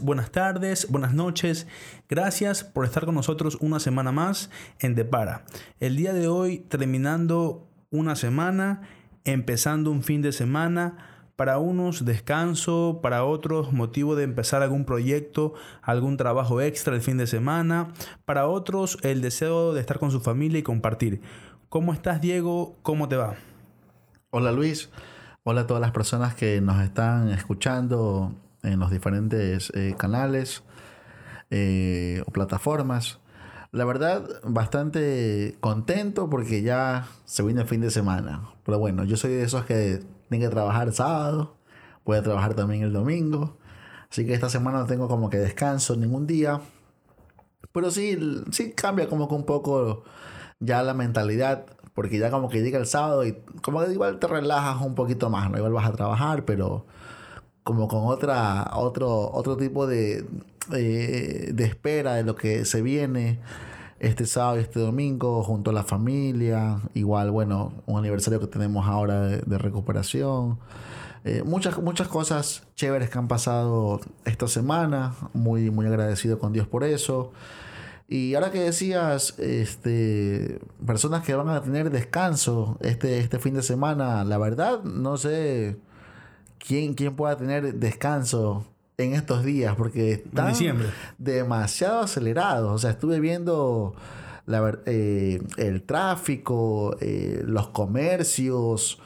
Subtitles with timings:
[0.00, 1.66] buenas tardes, buenas noches.
[2.08, 4.48] Gracias por estar con nosotros una semana más
[4.78, 5.44] en Depara.
[5.80, 8.82] El día de hoy terminando una semana,
[9.24, 11.08] empezando un fin de semana.
[11.34, 17.16] Para unos descanso, para otros motivo de empezar algún proyecto, algún trabajo extra el fin
[17.16, 17.92] de semana,
[18.24, 21.22] para otros el deseo de estar con su familia y compartir.
[21.68, 22.76] ¿Cómo estás Diego?
[22.82, 23.34] ¿Cómo te va?
[24.30, 24.90] Hola Luis,
[25.42, 30.62] hola a todas las personas que nos están escuchando en los diferentes eh, canales
[31.50, 33.18] eh, o plataformas.
[33.72, 38.50] La verdad, bastante contento porque ya se viene el fin de semana.
[38.64, 41.56] Pero bueno, yo soy de esos que tienen que trabajar sábado,
[42.04, 43.56] voy a trabajar también el domingo.
[44.10, 46.60] Así que esta semana no tengo como que descanso ningún día.
[47.72, 48.18] Pero sí,
[48.50, 50.04] sí cambia como que un poco
[50.60, 51.64] ya la mentalidad.
[51.94, 55.28] Porque ya como que llega el sábado y como que igual te relajas un poquito
[55.30, 55.58] más, ¿no?
[55.58, 56.86] Igual vas a trabajar, pero
[57.64, 60.24] como con otra, otro, otro tipo de,
[60.72, 63.40] eh, de espera de lo que se viene
[64.00, 66.80] este sábado y este domingo junto a la familia.
[66.94, 70.58] Igual, bueno, un aniversario que tenemos ahora de, recuperación.
[71.24, 75.14] Eh, muchas, muchas cosas chéveres que han pasado esta semana.
[75.34, 77.32] Muy, muy agradecido con Dios por eso.
[78.08, 83.62] Y ahora que decías, este, personas que van a tener descanso este, este fin de
[83.62, 85.76] semana, la verdad, no sé
[86.66, 88.66] quién, quién pueda tener descanso
[88.98, 90.54] en estos días, porque están
[91.18, 92.72] demasiado acelerados.
[92.72, 93.94] O sea, estuve viendo
[94.46, 99.00] la, eh, el tráfico, eh, los comercios.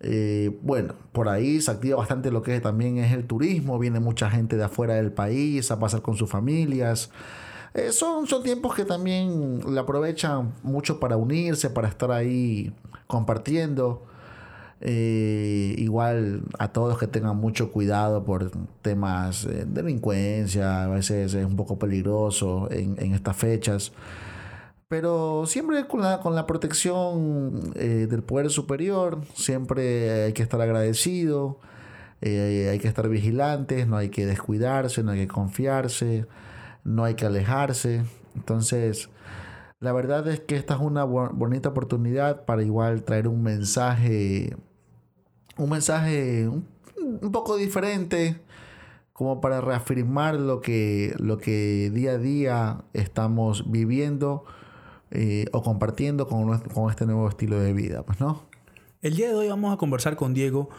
[0.00, 3.78] Eh, bueno, por ahí se activa bastante lo que también es el turismo.
[3.78, 7.10] Viene mucha gente de afuera del país a pasar con sus familias.
[7.92, 12.72] son, son tiempos que también le aprovechan mucho para unirse, para estar ahí
[13.06, 14.02] compartiendo.
[14.80, 18.50] Eh, igual a todos que tengan mucho cuidado por
[18.80, 23.92] temas de delincuencia, a veces es un poco peligroso en, estas fechas.
[24.88, 30.60] Pero siempre con la, con la protección eh, del poder superior, siempre hay que estar
[30.60, 31.60] agradecido,
[32.22, 36.26] eh, hay que estar vigilantes, no hay que descuidarse, no hay que confiarse,
[36.84, 38.04] no hay que alejarse.
[38.34, 39.10] Entonces,
[39.80, 44.56] la verdad es que esta es una bonita oportunidad para igual traer un mensaje
[45.58, 48.40] un mensaje un, poco diferente,
[49.12, 54.44] como para reafirmar lo que, lo que día a día estamos viviendo
[55.10, 58.42] eh, o compartiendo con, con este nuevo estilo de vida, pues, ¿no?
[59.02, 60.70] El día de hoy vamos a conversar con Diego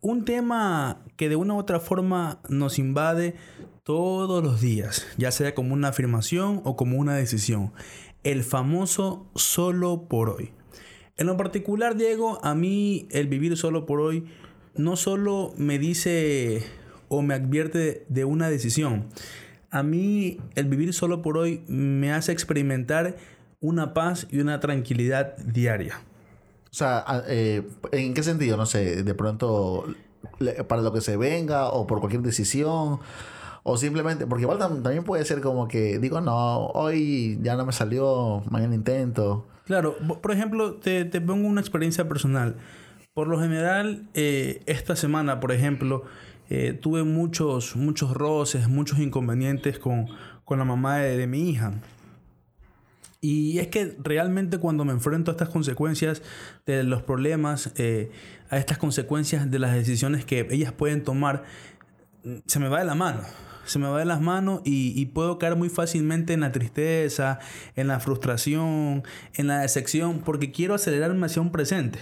[0.00, 3.34] un tema que de una u otra forma nos invade
[3.82, 7.72] todos los días, ya sea como una afirmación o como una decisión.
[8.22, 10.52] El famoso solo por hoy.
[11.18, 14.26] En lo particular, Diego, a mí el vivir solo por hoy
[14.74, 16.62] no solo me dice
[17.08, 19.06] o me advierte de una decisión.
[19.70, 23.16] A mí el vivir solo por hoy me hace experimentar
[23.60, 26.02] una paz y una tranquilidad diaria.
[26.70, 27.62] O sea, eh,
[27.92, 28.58] ¿en qué sentido?
[28.58, 29.86] No sé, de pronto
[30.68, 33.00] para lo que se venga o por cualquier decisión.
[33.62, 37.72] O simplemente, porque igual también puede ser como que digo, no, hoy ya no me
[37.72, 39.46] salió, mañana intento.
[39.66, 42.54] Claro, por ejemplo, te, pongo una experiencia personal.
[43.14, 46.04] Por lo general, eh, esta semana, por ejemplo,
[46.48, 50.06] eh, tuve muchos, muchos roces, muchos inconvenientes con,
[50.48, 51.72] la mamá de, mi hija.
[53.20, 56.22] Y es que realmente cuando me enfrento a estas consecuencias
[56.64, 58.12] de los problemas, eh,
[58.50, 61.42] a estas consecuencias de las decisiones que ellas pueden tomar,
[62.46, 63.22] se me va de la mano
[63.66, 67.38] se me va de las manos y, puedo caer muy fácilmente en la tristeza,
[67.74, 69.02] en la frustración,
[69.34, 72.00] en la decepción, porque quiero acelerarme hacia un presente,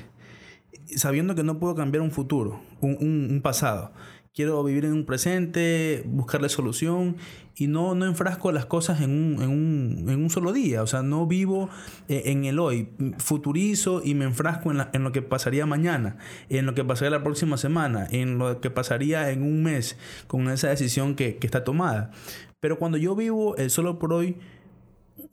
[0.97, 3.93] sabiendo que no puedo cambiar un futuro, un pasado
[4.35, 7.17] quiero vivir en un presente, buscarle solución
[7.57, 10.83] y no, no enfrasco las cosas en un, en, un, en un solo día.
[10.83, 11.71] O sea, no vivo
[12.09, 12.89] eh, en el hoy.
[13.19, 16.17] Futurizo y me enfrasco en, en, lo que pasaría mañana,
[16.49, 20.49] en lo que pasaría la próxima semana, en lo que pasaría en un mes con
[20.49, 22.11] esa decisión que, que está tomada.
[22.59, 24.37] Pero cuando yo vivo el solo por hoy,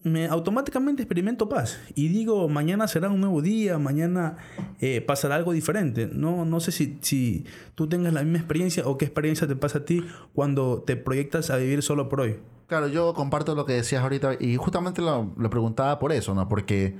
[0.03, 4.37] me automáticamente experimento paz y digo, mañana será un nuevo día, mañana
[4.79, 6.09] eh, pasará algo diferente.
[6.11, 7.45] No, no sé si, si
[7.75, 10.03] tú tengas la misma experiencia o qué experiencia te pasa a ti
[10.33, 12.39] cuando te proyectas a vivir solo por hoy.
[12.67, 16.47] Claro, yo comparto lo que decías ahorita y justamente lo, preguntaba por eso, ¿no?
[16.47, 16.97] Porque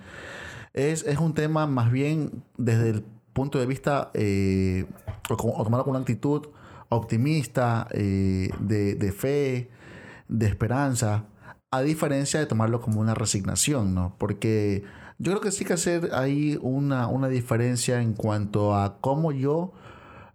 [0.74, 3.04] es, un tema más bien desde el
[3.34, 4.86] punto de vista eh,
[5.30, 6.48] o, tomarlo con una actitud
[6.90, 9.72] optimista, eh, de, de fe,
[10.28, 11.26] de esperanza
[11.72, 14.14] a diferencia de tomarlo como una resignación, ¿no?
[14.18, 14.84] Porque
[15.20, 19.72] yo creo que sí que hacer ahí una, una diferencia en cuanto a cómo yo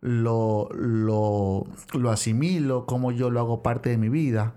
[0.00, 4.54] lo, lo, lo asimilo, cómo yo lo hago parte de mi vida.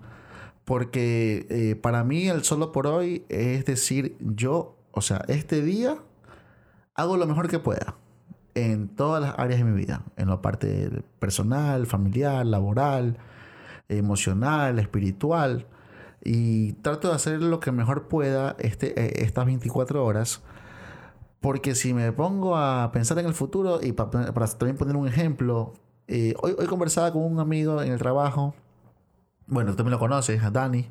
[0.64, 5.98] Porque eh, para mí el solo por hoy es decir, yo, o sea, este día
[6.94, 7.96] hago lo mejor que pueda
[8.54, 13.18] en todas las áreas de mi vida, en la parte personal, familiar, laboral,
[13.88, 15.66] emocional, espiritual,
[16.22, 20.42] y trato de hacer lo que mejor pueda este, eh, estas 24 horas,
[21.40, 24.10] porque si me pongo a pensar en el futuro, y para,
[24.46, 25.74] también poner un ejemplo,
[26.08, 28.54] eh, hoy, hoy conversaba con un amigo en el trabajo,
[29.46, 30.88] bueno, tú también lo conoces, Dani,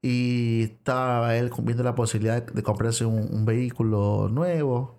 [0.00, 4.98] y estaba él viendo la posibilidad de comprarse un vehículo nuevo,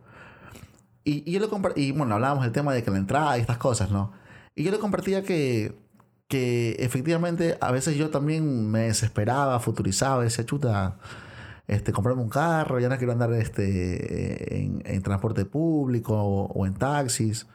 [1.03, 3.89] y, yo le y bueno, hablábamos del tema de que la entrada y estas cosas,
[3.91, 4.12] ¿no?
[4.56, 5.75] Y yo le compartía que,
[6.29, 10.97] que efectivamente a veces yo también me desesperaba, futurizaba, decía, chuta,
[11.67, 17.47] este, comprarme un carro, ya no quiero andar este, en, transporte público o, en taxis.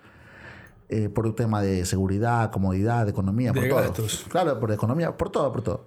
[0.91, 4.07] Eh, por un tema de seguridad, comodidad, de economía, por todo.
[4.29, 5.87] Claro, por economía, por todo, por todo.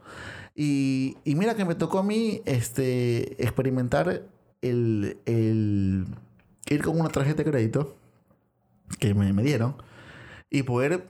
[0.56, 4.24] Y, y, mira que me tocó a mí este, experimentar
[4.62, 6.08] el, el
[6.68, 7.96] ir con una tarjeta de crédito
[8.98, 9.76] que me, me dieron
[10.50, 11.10] y poder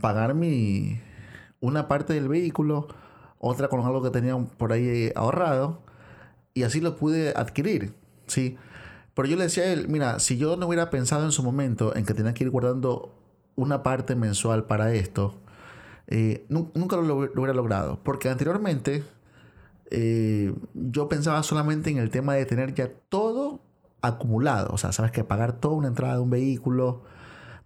[0.00, 1.00] pagar mi
[1.66, 2.88] una parte del vehículo,
[3.38, 5.80] otra con algo que tenía por ahí ahorrado
[6.54, 7.94] y así lo pude adquirir,
[8.26, 8.56] ¿sí?
[9.14, 11.96] Pero yo le decía a él, mira, si yo no hubiera pensado en su momento
[11.96, 13.14] en que tenía que ir guardando
[13.56, 15.34] una parte mensual para esto,
[16.06, 17.98] eh, nunca lo, hubiera logrado.
[18.02, 19.04] Porque anteriormente
[19.90, 23.60] eh, yo pensaba solamente en el tema de tener ya todo
[24.02, 24.72] acumulado.
[24.72, 27.02] O sea, sabes que pagar toda una entrada de un vehículo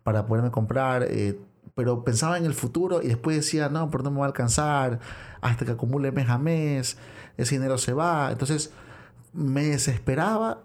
[0.02, 1.04] para poderme comprar.
[1.08, 1.38] Eh,
[1.74, 5.00] pero pensaba en el futuro y después decía, no, pero no me va a alcanzar
[5.40, 6.96] hasta que acumule mes a mes,
[7.36, 8.30] ese dinero se va.
[8.30, 8.72] Entonces
[9.32, 10.64] me desesperaba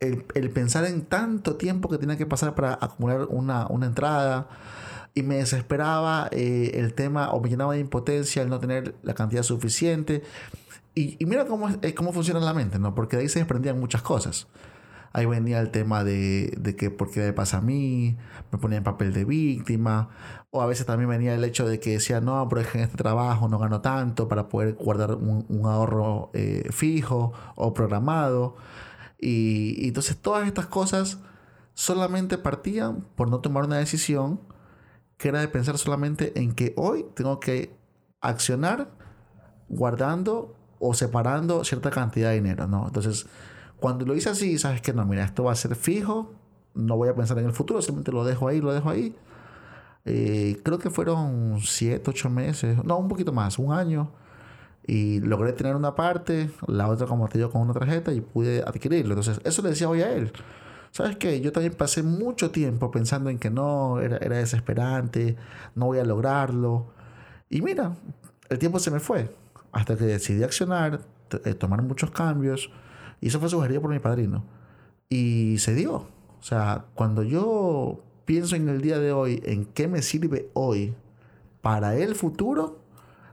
[0.00, 4.48] el, pensar en tanto tiempo que tenía que pasar para acumular una, entrada.
[5.14, 9.14] Y me desesperaba eh, el tema, o me llenaba de impotencia el no tener la
[9.14, 10.22] cantidad suficiente.
[10.94, 12.94] Y, mira cómo, es, cómo funciona la mente, ¿no?
[12.94, 14.46] Porque de ahí se desprendían muchas cosas.
[15.12, 18.16] Ahí venía el tema de, de que por qué me pasa a mí,
[18.50, 20.08] me ponía en papel de víctima,
[20.50, 23.48] o a veces también venía el hecho de que decía, no, pero es este trabajo
[23.48, 28.56] no gano tanto para poder guardar un, ahorro eh, fijo o programado.
[29.18, 31.18] Y, y entonces todas estas cosas
[31.74, 34.40] solamente partían por no tomar una decisión
[35.16, 37.76] que era de pensar solamente en que hoy tengo que
[38.20, 38.90] accionar
[39.68, 42.86] guardando o separando cierta cantidad de dinero, ¿no?
[42.86, 43.26] Entonces,
[43.82, 46.32] cuando lo hice así, sabes que no, mira, esto va a ser fijo,
[46.72, 49.14] no voy a pensar en el futuro, simplemente lo dejo ahí, lo dejo ahí.
[50.04, 54.10] Eh, creo que fueron 7, 8 meses, no, un poquito más, un año.
[54.86, 58.62] Y logré tener una parte, la otra como te digo con una tarjeta y pude
[58.62, 59.14] adquirirlo.
[59.14, 60.32] Entonces, eso le decía hoy a él.
[60.92, 61.40] ¿Sabes qué?
[61.40, 65.36] Yo también pasé mucho tiempo pensando en que no, era, era desesperante,
[65.74, 66.86] no voy a lograrlo.
[67.50, 67.96] Y mira,
[68.48, 69.34] el tiempo se me fue.
[69.72, 71.00] Hasta que decidí accionar,
[71.44, 72.70] eh, tomar muchos cambios
[73.22, 74.44] y eso fue sugerido por mi padrino.
[75.08, 75.94] Y se dio.
[75.94, 80.92] O sea, cuando yo pienso en el día de hoy, en qué me sirve hoy
[81.60, 82.80] para el futuro,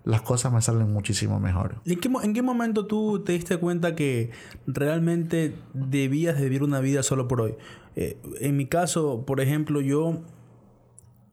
[0.03, 1.77] las cosas me salen muchísimo mejor.
[1.85, 4.29] ¿Y en qué, en qué momento tú te diste cuenta que
[4.67, 7.55] realmente debías vivir una vida solo por hoy?
[7.95, 10.21] Eh, en mi caso, por ejemplo, yo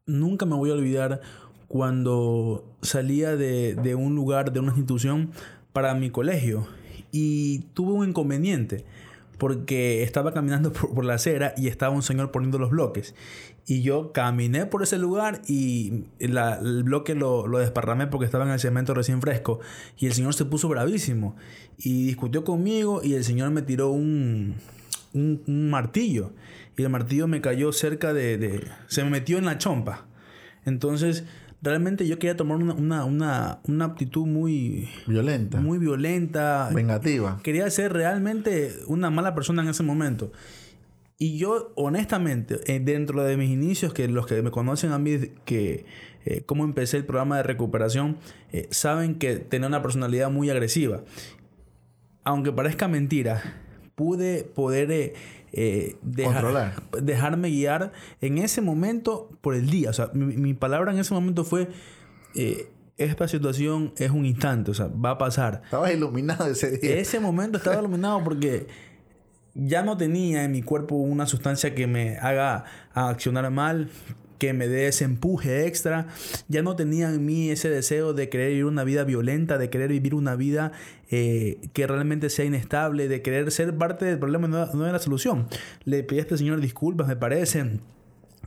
[0.06, 1.20] nunca me voy a olvidar
[1.68, 5.32] cuando salía de, de un lugar, de una institución,
[5.74, 6.66] para mi colegio
[7.18, 8.84] y tuve un inconveniente
[9.38, 13.14] porque estaba caminando por, la acera y estaba un señor poniendo los bloques.
[13.66, 18.50] Y yo caminé por ese lugar y el bloque lo, lo, desparramé porque estaba en
[18.50, 19.60] el cemento recién fresco.
[19.96, 21.36] Y el señor se puso bravísimo
[21.78, 24.56] y discutió conmigo y el señor me tiró un,
[25.14, 26.32] un, martillo.
[26.76, 28.68] Y el martillo me cayó cerca de, de...
[28.88, 30.04] Se me metió en la chompa.
[30.66, 31.24] Entonces
[31.62, 34.88] realmente yo quería tomar una, una, una, una actitud muy...
[35.06, 35.60] Violenta.
[35.60, 36.70] Muy violenta.
[36.72, 37.40] Vengativa.
[37.42, 40.32] Quería ser realmente una mala persona en ese momento.
[41.18, 45.18] Y yo, honestamente, eh, dentro de mis inicios, que los que me conocen a mí,
[45.44, 45.86] que
[46.26, 48.18] eh, cómo empecé el programa de recuperación,
[48.52, 51.04] eh, saben que tenía una personalidad muy agresiva.
[52.22, 53.62] Aunque parezca mentira,
[53.94, 55.14] pude poder eh,
[55.52, 59.90] dejarme guiar en ese momento por el día.
[59.90, 61.68] O sea, mi, palabra en ese momento fue,
[62.34, 65.62] eh, esta situación es un instante, o sea, va a pasar.
[65.64, 66.96] Estaba iluminado ese día.
[66.96, 68.66] Ese momento estaba iluminado porque
[69.54, 73.90] ya no tenía en mi cuerpo una sustancia que me haga accionar mal,
[74.38, 76.08] que me dé ese empuje extra.
[76.48, 79.90] Ya no tenía en mí ese deseo de querer vivir una vida violenta, de querer
[79.90, 80.72] vivir una vida
[81.10, 84.98] eh, que realmente sea inestable, de querer ser parte del problema y no, de la
[84.98, 85.48] solución.
[85.84, 87.78] Le pedí a este señor disculpas, me parece.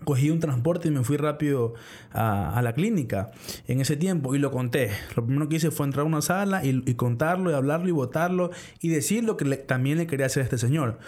[0.03, 1.73] cogí un transporte y me fui rápido
[2.11, 3.31] a, la clínica
[3.67, 4.91] en ese tiempo y lo conté.
[5.15, 8.51] Lo primero que hice fue entrar a una sala y, contarlo y hablarlo y votarlo
[8.81, 10.99] y decir lo que también le quería hacer a este señor.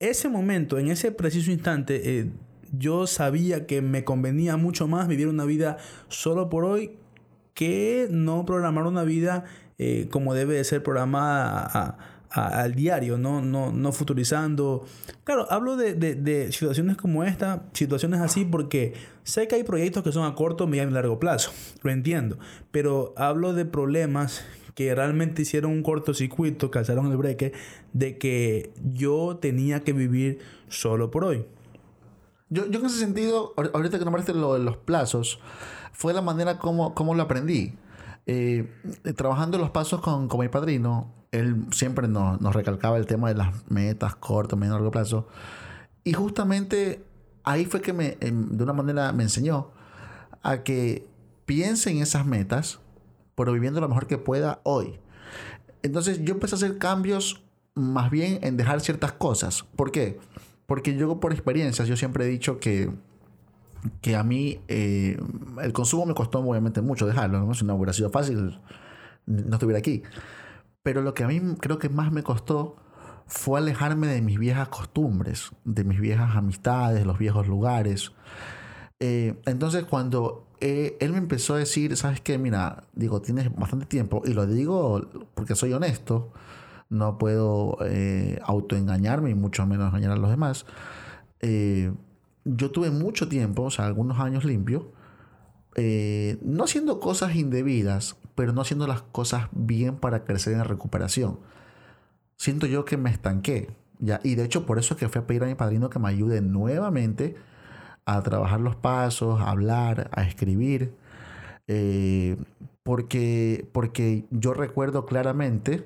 [0.00, 2.30] Ese momento, en ese preciso instante, eh,
[2.72, 5.76] yo sabía que me convenía mucho más vivir una vida
[6.08, 6.92] solo por hoy
[7.54, 9.44] que no programar una vida
[9.78, 11.98] eh, como debe de ser programada
[12.30, 13.42] al diario, ¿no?
[13.42, 14.86] No, no futurizando.
[15.24, 20.12] Claro, hablo de, de, situaciones como esta, situaciones así, porque sé que hay proyectos que
[20.12, 21.52] son a corto, mediano y largo plazo,
[21.82, 22.38] lo entiendo,
[22.70, 27.52] pero hablo de problemas que realmente hicieron un cortocircuito, calzaron el breque,
[27.92, 30.38] de que yo tenía que vivir
[30.68, 31.44] solo por hoy.
[32.52, 35.38] Yo, yo en ese sentido, ahorita que nombraste lo de los plazos,
[35.92, 37.74] fue la manera como, como lo aprendí.
[38.26, 38.70] Eh,
[39.16, 43.34] trabajando los pasos con, con, mi padrino, él siempre nos, nos, recalcaba el tema de
[43.36, 45.28] las metas corto, medio, largo plazo.
[46.04, 47.02] Y justamente
[47.42, 49.70] ahí fue que me, de una manera me enseñó
[50.42, 51.08] a que
[51.46, 52.80] piense en esas metas,
[53.34, 54.98] pero viviendo lo mejor que pueda hoy.
[55.82, 57.42] Entonces yo empecé a hacer cambios
[57.74, 59.64] más bien en dejar ciertas cosas.
[59.76, 60.20] ¿Por qué?
[60.66, 62.90] Porque yo por experiencias, yo siempre he dicho que,
[64.00, 65.18] que a mí eh,
[65.62, 67.54] el consumo me costó obviamente mucho dejarlo, ¿no?
[67.54, 68.58] Si no hubiera sido fácil,
[69.26, 70.02] no estuviera aquí.
[70.82, 72.76] Pero lo que a mí creo que más me costó
[73.26, 78.12] fue alejarme de mis viejas costumbres, de mis viejas amistades, los viejos lugares.
[79.00, 82.38] Eh, entonces cuando eh, él me empezó a decir, ¿sabes qué?
[82.38, 85.02] Mira, digo, tienes bastante tiempo, y lo digo
[85.34, 86.32] porque soy honesto,
[86.92, 90.66] no puedo eh, autoengañarme y mucho menos engañar a los demás.
[91.40, 91.90] Eh,
[92.44, 94.92] yo tuve mucho tiempo, o sea, algunos años limpio,
[95.74, 100.64] eh, no haciendo cosas indebidas, pero no haciendo las cosas bien para crecer en la
[100.64, 101.38] recuperación.
[102.36, 103.70] Siento yo que me estanqué.
[103.98, 104.20] ¿ya?
[104.22, 106.08] Y de hecho, por eso es que fui a pedir a mi padrino que me
[106.10, 107.36] ayude nuevamente
[108.04, 110.92] a trabajar los pasos, a hablar, a escribir.
[112.82, 115.84] porque, porque yo recuerdo claramente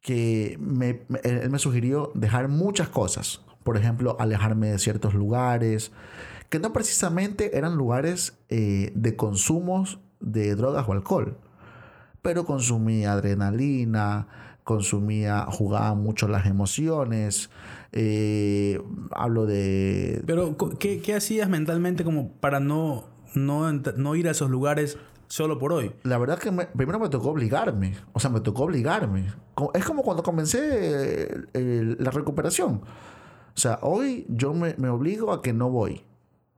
[0.00, 3.42] que me, él me sugirió dejar muchas cosas.
[3.62, 5.92] Por ejemplo, alejarme de ciertos lugares,
[6.48, 11.38] que no precisamente eran lugares eh, de consumos de drogas o alcohol,
[12.22, 14.26] pero consumía adrenalina,
[14.64, 17.50] consumía, jugaba mucho las emociones.
[17.92, 18.80] Eh,
[19.12, 20.22] hablo de.
[20.26, 23.04] Pero, ¿qué, ¿qué, hacías mentalmente como para no,
[23.34, 24.98] no, no ir a esos lugares
[25.30, 25.92] solo por hoy.
[26.02, 27.94] La verdad que primero me tocó obligarme.
[28.12, 29.32] O sea, me tocó obligarme.
[29.74, 32.82] Es como cuando comencé la recuperación.
[33.54, 36.02] O sea, hoy yo me, obligo a que no voy.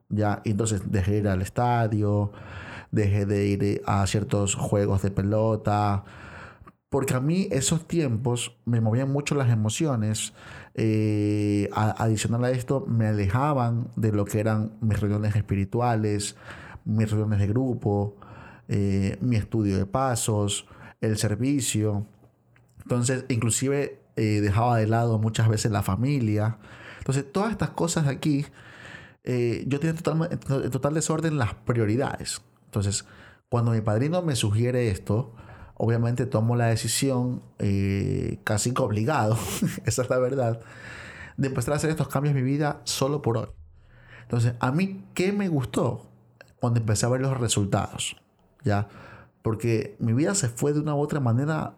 [0.08, 2.32] Ya, entonces dejé de ir al estadio,
[2.90, 6.04] dejé de ir a ciertos juegos de pelota.
[6.88, 10.32] Porque a mí esos tiempos me movían mucho las emociones.
[10.74, 16.36] Eh, adicional a esto, me alejaban de lo que eran mis reuniones espirituales,
[16.86, 18.16] mis reuniones de grupo.
[18.74, 20.64] Eh, mi estudio de pasos,
[21.02, 22.06] el servicio.
[22.80, 26.56] Entonces, inclusive eh, dejaba de lado muchas veces la familia.
[26.96, 28.46] Entonces, todas estas cosas aquí,
[29.24, 32.40] eh, yo tenía total, en total desorden las prioridades.
[32.64, 33.04] Entonces,
[33.50, 35.34] cuando mi padrino me sugiere esto,
[35.74, 37.42] obviamente tomo la decisión,
[38.42, 39.36] casi que obligado,
[39.84, 40.60] esa es la verdad,
[41.36, 43.48] de empezar a hacer estos cambios en mi vida solo por hoy.
[44.22, 46.06] Entonces, a mí, ¿qué me gustó?
[46.58, 48.16] Cuando empecé a ver los resultados.
[48.64, 48.88] ¿Ya?
[49.42, 51.74] Porque mi vida se fue de una u otra manera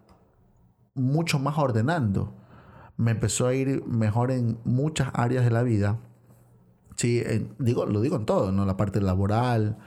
[0.95, 2.33] mucho más ordenando.
[2.97, 5.99] Me empezó a ir mejor en muchas áreas de la vida.
[6.97, 7.23] Sí,
[7.59, 8.65] digo, lo digo en todo, ¿no?
[8.67, 9.79] La parte laboral,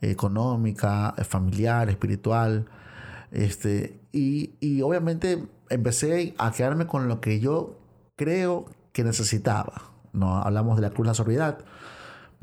[0.00, 2.66] económica, familiar, espiritual.
[3.32, 7.78] Este, y, y obviamente empecé a quedarme con lo que yo
[8.16, 9.94] creo que necesitaba.
[10.12, 10.38] ¿no?
[10.38, 11.14] Hablamos de la cruz de la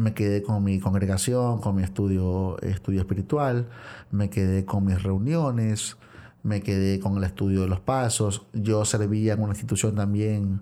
[0.02, 3.70] me quedé con mi congregación, con mi estudio, estudio espiritual,
[4.10, 5.98] me quedé con mis reuniones,
[6.44, 8.48] me quedé con el estudio de los pasos.
[8.54, 10.62] Yo servía en una institución también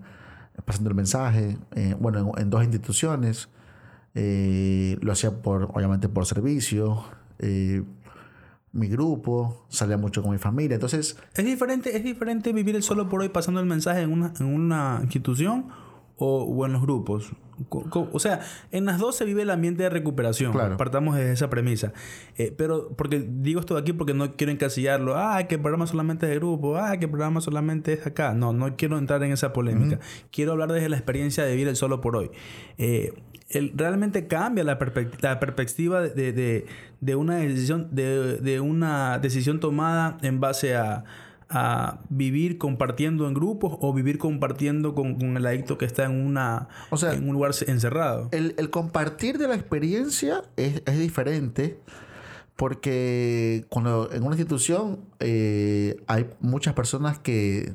[0.66, 3.48] pasando el mensaje, eh, bueno, en, dos instituciones.
[4.14, 7.06] Eh, lo hacía por, obviamente por servicio.
[7.40, 7.84] Eh,
[8.74, 10.76] mi grupo, salía mucho con mi familia.
[10.76, 11.18] Entonces.
[11.34, 14.48] ¿Es diferente, es diferente vivir el solo por hoy pasando el mensaje en una, en
[14.48, 15.68] una institución
[16.20, 17.32] o, en los grupos.
[17.70, 20.54] O sea, en las dos se vive el ambiente de recuperación.
[20.78, 21.94] Partamos de esa premisa.
[22.38, 25.18] Eh, pero, porque digo esto de aquí porque no quiero encasillarlo.
[25.18, 26.78] Ah, que el programa solamente es de grupo.
[26.78, 28.34] Ah, que el programa solamente es acá.
[28.34, 30.00] No, no quiero entrar en esa polémica.
[30.32, 32.32] Quiero hablar desde la experiencia de vivir el solo por hoy.
[32.78, 33.14] Eh,
[33.76, 34.78] realmente cambia la,
[35.22, 36.66] la perspectiva de,
[37.16, 41.04] una decisión, de, una decisión tomada en base a
[41.50, 46.68] a vivir compartiendo en grupos o vivir compartiendo con, el adicto que está en, una,
[47.02, 48.30] en un lugar encerrado.
[48.32, 51.80] El, compartir de la experiencia es, diferente
[52.56, 57.74] porque cuando en una institución eh, hay muchas personas que,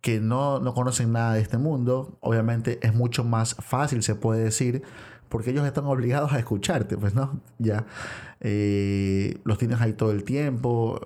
[0.00, 4.44] que no, no conocen nada de este mundo, obviamente es mucho más fácil, se puede
[4.44, 4.82] decir,
[5.28, 7.40] porque ellos están obligados a escucharte, pues, ¿no?
[7.58, 7.86] Ya
[8.40, 11.00] eh, los tienes ahí todo el tiempo,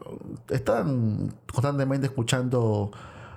[0.48, 2.90] están constantemente escuchando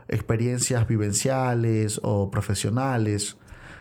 [0.08, 3.38] experiencias vivenciales o profesionales.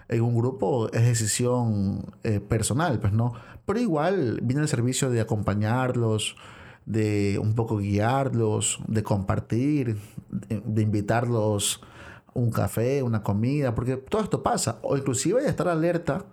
[0.09, 3.35] En un grupo es decisión eh, personal, pues, ¿no?
[3.67, 6.37] Pero igual viene el servicio de acompañarlos,
[6.87, 9.99] de un poco guiarlos, de compartir,
[10.31, 11.83] de, invitarlos
[12.33, 16.25] un café, una comida, porque todo esto pasa, o inclusive de estar alerta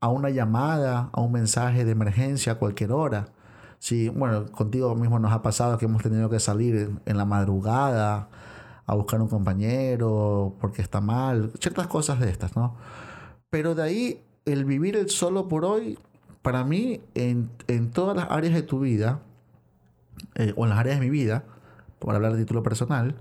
[0.00, 3.28] a una llamada, a un mensaje de emergencia a cualquier hora.
[3.78, 8.28] Sí, bueno, contigo mismo nos ha pasado que hemos tenido que salir en la madrugada
[8.86, 12.74] a buscar un compañero porque está mal, ciertas cosas de estas, ¿no?
[13.50, 15.98] Pero de ahí, el vivir el solo por hoy,
[16.42, 17.50] para mí, en,
[17.92, 19.20] todas las áreas de tu vida,
[20.34, 21.44] eh, o en las áreas de mi vida,
[21.98, 23.16] por hablar de título personal,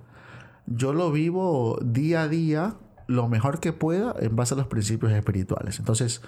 [0.66, 2.75] yo lo vivo día a día
[3.08, 5.80] lo mejor que pueda en base a los principios espirituales.
[5.80, 6.22] Entonces,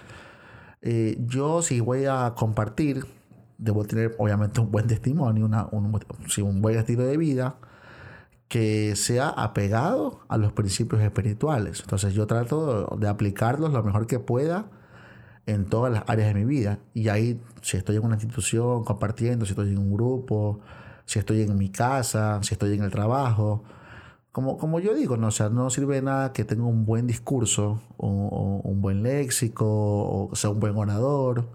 [0.81, 3.05] eh, yo si voy a compartir,
[3.57, 7.57] debo tener obviamente un buen testimonio, una, un, un buen estilo de vida
[8.47, 11.81] que sea apegado a los principios espirituales.
[11.81, 14.65] Entonces yo trato de aplicarlos lo mejor que pueda
[15.45, 16.79] en todas las áreas de mi vida.
[16.93, 20.59] Y ahí, si estoy en una institución compartiendo, si estoy en un grupo,
[21.05, 23.63] si estoy en mi casa, si estoy en el trabajo,
[24.31, 27.81] como, como yo digo, no, sea, no sirve de nada que tenga un buen discurso,
[27.97, 29.65] o, un buen léxico,
[30.29, 31.49] o sea un buen orador,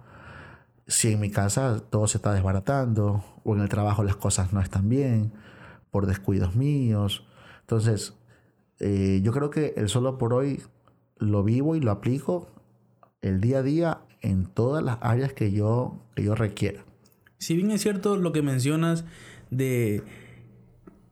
[0.86, 4.60] si en mi casa todo se está desbaratando, o en el trabajo las cosas no
[4.60, 5.32] están bien,
[5.90, 7.26] por descuidos míos.
[7.60, 8.14] Entonces,
[8.80, 10.62] eh, yo creo que el solo por hoy
[11.18, 12.48] lo vivo y lo aplico
[13.24, 16.84] el día a día en todas las áreas que yo, que yo requiera.
[17.38, 19.04] Si bien es cierto lo que mencionas
[19.50, 20.02] de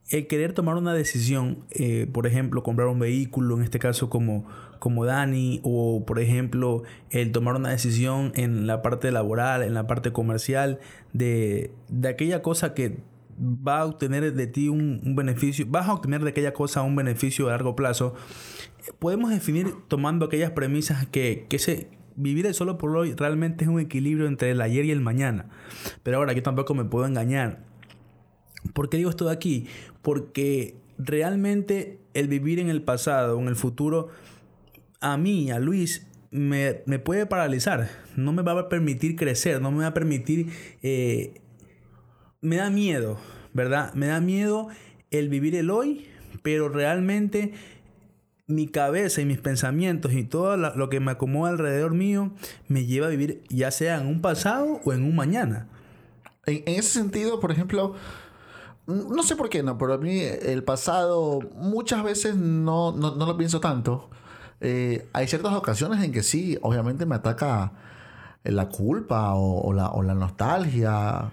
[0.09, 4.45] el querer tomar una decisión, eh, por ejemplo, comprar un vehículo, en este caso como,
[4.79, 9.87] como Dani, o por ejemplo, el tomar una decisión en la parte laboral, en la
[9.87, 10.79] parte comercial,
[11.13, 11.71] de,
[12.07, 12.99] aquella cosa que
[13.39, 17.47] va a obtener de ti un, beneficio, vas a obtener de aquella cosa un beneficio
[17.47, 18.13] a largo plazo,
[18.99, 23.69] podemos definir tomando aquellas premisas que, que se, vivir el solo por hoy realmente es
[23.69, 25.45] un equilibrio entre el ayer y el mañana.
[26.03, 27.63] Pero ahora yo tampoco me puedo engañar.
[28.73, 29.67] ¿Por qué digo esto de aquí?
[30.01, 34.09] Porque realmente el vivir en el pasado, en el futuro,
[35.01, 37.89] a mí, a Luis, me, puede paralizar.
[38.15, 40.47] No me va a permitir crecer, no me va a permitir...
[40.81, 41.41] Eh,
[42.41, 43.19] me da miedo,
[43.53, 43.93] ¿verdad?
[43.93, 44.67] Me da miedo
[45.11, 46.07] el vivir el hoy,
[46.41, 47.53] pero realmente
[48.47, 52.31] mi cabeza y mis pensamientos y todo lo que me acomoda alrededor mío
[52.67, 55.67] me lleva a vivir ya sea en un pasado o en un mañana.
[56.45, 57.93] En, ese sentido, por ejemplo,
[58.85, 63.37] no sé por qué no, pero a mí el pasado muchas veces no, no, lo
[63.37, 64.09] pienso tanto.
[64.59, 67.73] Eh, hay ciertas ocasiones en que sí, obviamente me ataca
[68.43, 71.31] la culpa o, la, nostalgia,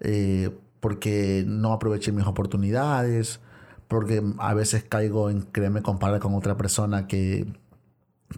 [0.00, 3.40] eh, porque no aproveché mis oportunidades,
[3.88, 7.46] porque a veces caigo en quererme comparar con otra persona que,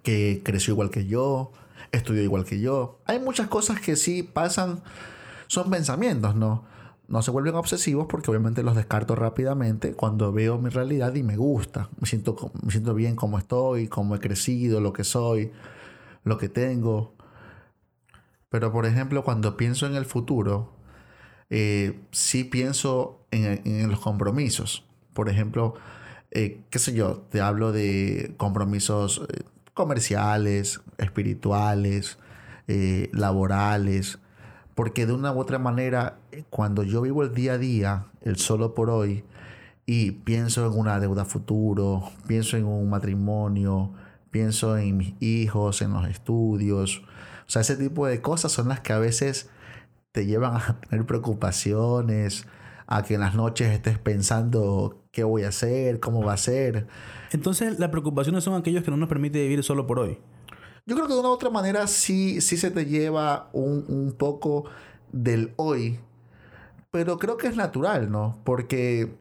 [0.03, 1.53] que creció igual que yo,
[1.93, 3.01] estudió igual que yo.
[3.07, 4.83] Hay muchas cosas que sí pasan,
[5.49, 6.65] son pensamientos, ¿no?
[7.11, 11.37] no se vuelven obsesivos porque obviamente los descarto rápidamente cuando veo mi realidad y me
[11.37, 11.89] gusta.
[11.99, 15.51] Me siento, me siento bien como estoy, como he crecido, lo que soy,
[16.23, 17.15] lo que tengo.
[18.49, 20.73] Pero por ejemplo, cuando pienso en el futuro,
[21.51, 24.85] eh, sí pienso en, los compromisos.
[25.13, 25.75] Por ejemplo,
[26.31, 29.43] eh, qué sé yo, te hablo de compromisos eh,
[29.75, 32.19] comerciales, espirituales,
[33.13, 34.21] laborales
[34.81, 36.17] porque de una u otra manera,
[36.49, 39.25] cuando yo vivo el día a día, el solo por hoy,
[39.85, 43.93] y pienso en una deuda futuro, pienso en un matrimonio,
[44.31, 47.03] pienso en mis hijos, en los estudios,
[47.47, 49.51] o sea, ese tipo de cosas son las que a veces
[50.13, 52.47] te llevan a tener preocupaciones,
[52.91, 56.89] a que en las noches estés pensando qué voy a hacer, cómo va a ser.
[57.31, 60.19] Entonces, las preocupaciones son aquellos que no nos permite vivir solo por hoy.
[60.87, 64.65] Yo creo que de una u otra manera sí, sí se te lleva un, poco
[65.13, 66.01] del hoy,
[66.91, 68.41] pero creo que es natural, ¿no?
[68.43, 69.15] Porque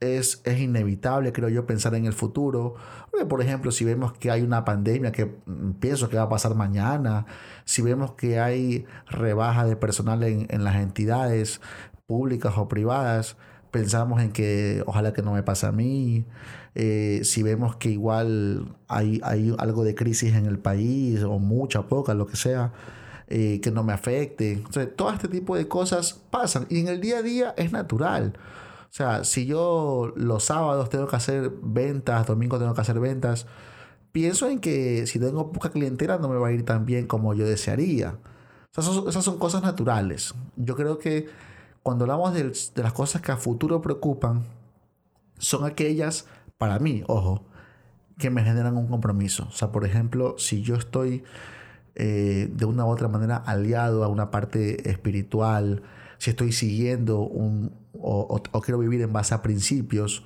[0.00, 2.74] es, es, inevitable, creo yo, pensar en el futuro.
[3.30, 6.54] Por ejemplo, si vemos que hay una pandemia que mm, pienso que va a pasar
[6.54, 7.24] mañana,
[7.64, 11.62] si vemos que hay rebaja de personal en, en las entidades
[12.06, 13.36] públicas o privadas,
[13.70, 16.24] pensamos en que ojalá que no me pase a mí,
[16.74, 21.82] eh, si vemos que igual hay, hay algo de crisis en el país, o mucha,
[21.88, 22.72] poca, lo que sea,
[23.28, 24.62] eh, que no me afecte.
[24.94, 28.34] todo este tipo de cosas pasan y en el día a día es natural.
[28.84, 33.46] O sea, si yo los sábados tengo que hacer ventas, domingo tengo que hacer ventas,
[34.12, 37.34] pienso en que si tengo poca clientela no me va a ir tan bien como
[37.34, 38.16] yo desearía.
[38.76, 40.34] esas son cosas naturales.
[40.56, 41.28] Yo creo que
[41.86, 44.44] cuando hablamos de, las cosas que a futuro preocupan,
[45.38, 46.26] son aquellas,
[46.58, 47.46] para mí, ojo,
[48.18, 49.46] que me generan un compromiso.
[49.48, 51.22] O sea, por ejemplo, si yo estoy
[51.94, 55.84] eh, de una u otra manera aliado a una parte espiritual,
[56.18, 60.24] si estoy siguiendo un, o, quiero vivir en base a principios,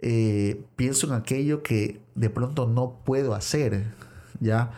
[0.00, 3.86] eh, pienso en aquello que de pronto no puedo hacer,
[4.40, 4.72] ¿ya?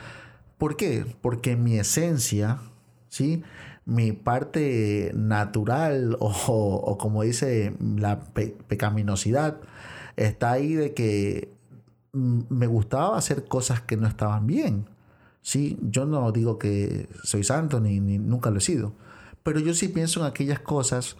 [0.58, 1.06] ¿Por qué?
[1.22, 2.60] Porque mi esencia,
[3.08, 3.42] ¿sí?
[3.86, 9.60] Mi parte natural o, como dice la pecaminosidad
[10.16, 11.52] está ahí de que
[12.12, 14.86] me gustaba hacer cosas que no estaban bien.
[15.42, 18.94] Sí, yo no digo que soy santo ni, nunca lo he sido,
[19.42, 21.16] pero yo sí pienso en aquellas cosas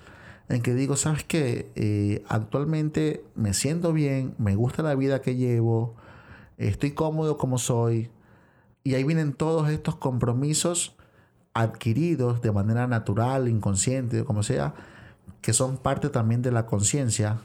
[0.49, 1.71] en que digo, ¿sabes qué?
[1.75, 5.97] Eh, actualmente me siento bien, me gusta la vida que llevo,
[6.57, 8.11] estoy cómodo como soy,
[8.83, 10.95] y ahí vienen todos estos compromisos
[11.55, 14.75] adquiridos de manera natural, inconsciente, como sea,
[15.41, 17.43] que son parte también de la conciencia,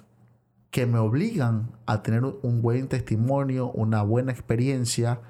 [0.72, 5.22] que me obligan a tener un buen testimonio, una buena experiencia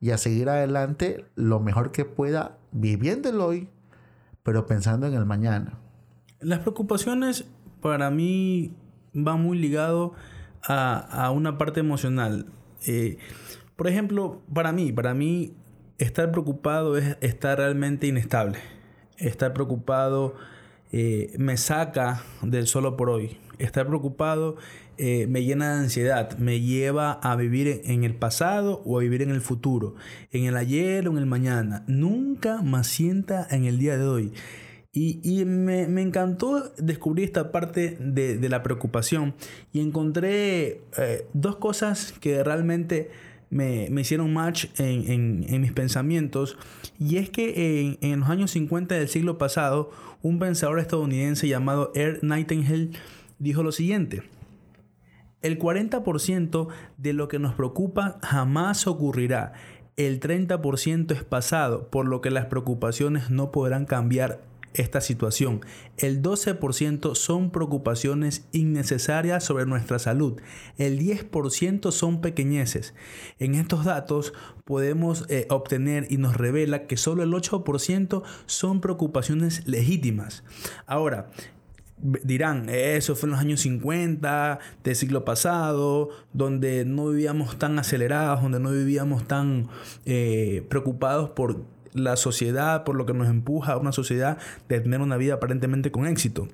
[0.00, 3.68] y a seguir adelante lo mejor que pueda, viviendo el hoy,
[4.42, 5.78] pero pensando en el mañana.
[6.40, 7.46] Las preocupaciones
[7.80, 8.74] para mí
[9.12, 10.12] van muy ligado
[10.62, 12.46] a, una parte emocional.
[12.86, 13.18] Eh,
[13.76, 15.54] por ejemplo, para mí, para mí
[15.98, 18.58] estar preocupado es estar realmente inestable.
[19.18, 20.34] Estar preocupado
[20.92, 23.38] eh, me saca del solo por hoy.
[23.58, 24.56] Estar preocupado
[24.98, 29.22] eh, me llena de ansiedad, me lleva a vivir en el pasado o a vivir
[29.22, 29.94] en el futuro,
[30.32, 31.84] en el ayer o en el mañana.
[31.86, 34.32] Nunca me sienta en el día de hoy.
[34.98, 39.34] Y, me, encantó descubrir esta parte de, la preocupación
[39.70, 43.10] y encontré eh, dos cosas que realmente
[43.50, 46.58] me, hicieron match en, mis pensamientos.
[46.98, 49.90] Y es que en, los años 50 del siglo pasado,
[50.22, 52.90] un pensador estadounidense llamado Ernst Nightingale
[53.38, 54.22] dijo lo siguiente.
[55.42, 59.52] El 40% de lo que nos preocupa jamás ocurrirá.
[59.96, 64.40] El 30% es pasado, por lo que las preocupaciones no podrán cambiar
[64.76, 65.60] esta situación.
[65.96, 70.40] El 12% son preocupaciones innecesarias sobre nuestra salud.
[70.78, 72.94] El 10% son pequeñeces.
[73.38, 74.32] En estos datos
[74.64, 80.44] podemos eh, obtener y nos revela que solo el 8% son preocupaciones legítimas.
[80.86, 81.30] Ahora,
[81.98, 88.42] dirán, eso fue en los años 50 del siglo pasado, donde no vivíamos tan acelerados,
[88.42, 89.68] donde no vivíamos tan
[90.04, 91.64] eh, preocupados por
[91.96, 95.90] la sociedad, por lo que nos empuja a una sociedad de tener una vida aparentemente
[95.90, 96.48] con éxito.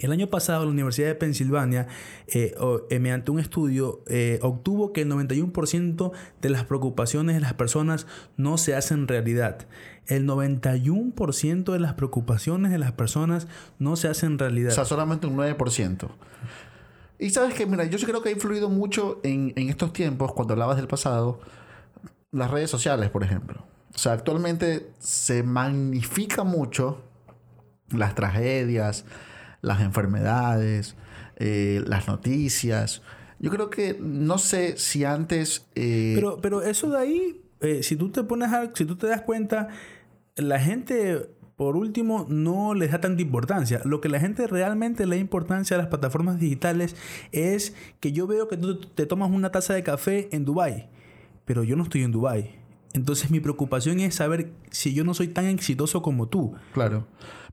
[0.00, 1.86] El año pasado la Universidad de Pensilvania,
[2.26, 2.54] eh,
[2.88, 8.06] eh, mediante un estudio, eh, obtuvo que el 91% de las preocupaciones de las personas
[8.38, 9.66] no se hacen realidad.
[10.06, 13.46] El 91% de las preocupaciones de las personas
[13.78, 14.72] no se hacen realidad.
[14.72, 16.08] O sea, solamente un 9%.
[17.18, 20.54] Y sabes que, mira, yo creo que ha influido mucho en, en estos tiempos, cuando
[20.54, 21.40] hablabas del pasado,
[22.32, 23.69] las redes sociales, por ejemplo.
[24.00, 27.02] Sea, actualmente se magnifica mucho
[27.90, 29.04] las tragedias,
[29.60, 30.96] las enfermedades,
[31.36, 33.02] eh, las noticias.
[33.40, 35.66] Yo creo que no sé si antes.
[35.74, 39.06] Eh, pero, pero eso de ahí, eh, si tú te pones a, si tú te
[39.06, 39.68] das cuenta,
[40.34, 43.82] la gente, por último, no les da tanta importancia.
[43.84, 46.96] Lo que la gente realmente le da importancia a las plataformas digitales
[47.32, 50.88] es que yo veo que tú te tomas una taza de café en Dubai,
[51.44, 52.59] pero yo no estoy en Dubai.
[52.92, 56.54] Entonces mi preocupación es saber si yo no soy tan exitoso como tú.
[56.72, 57.06] Claro.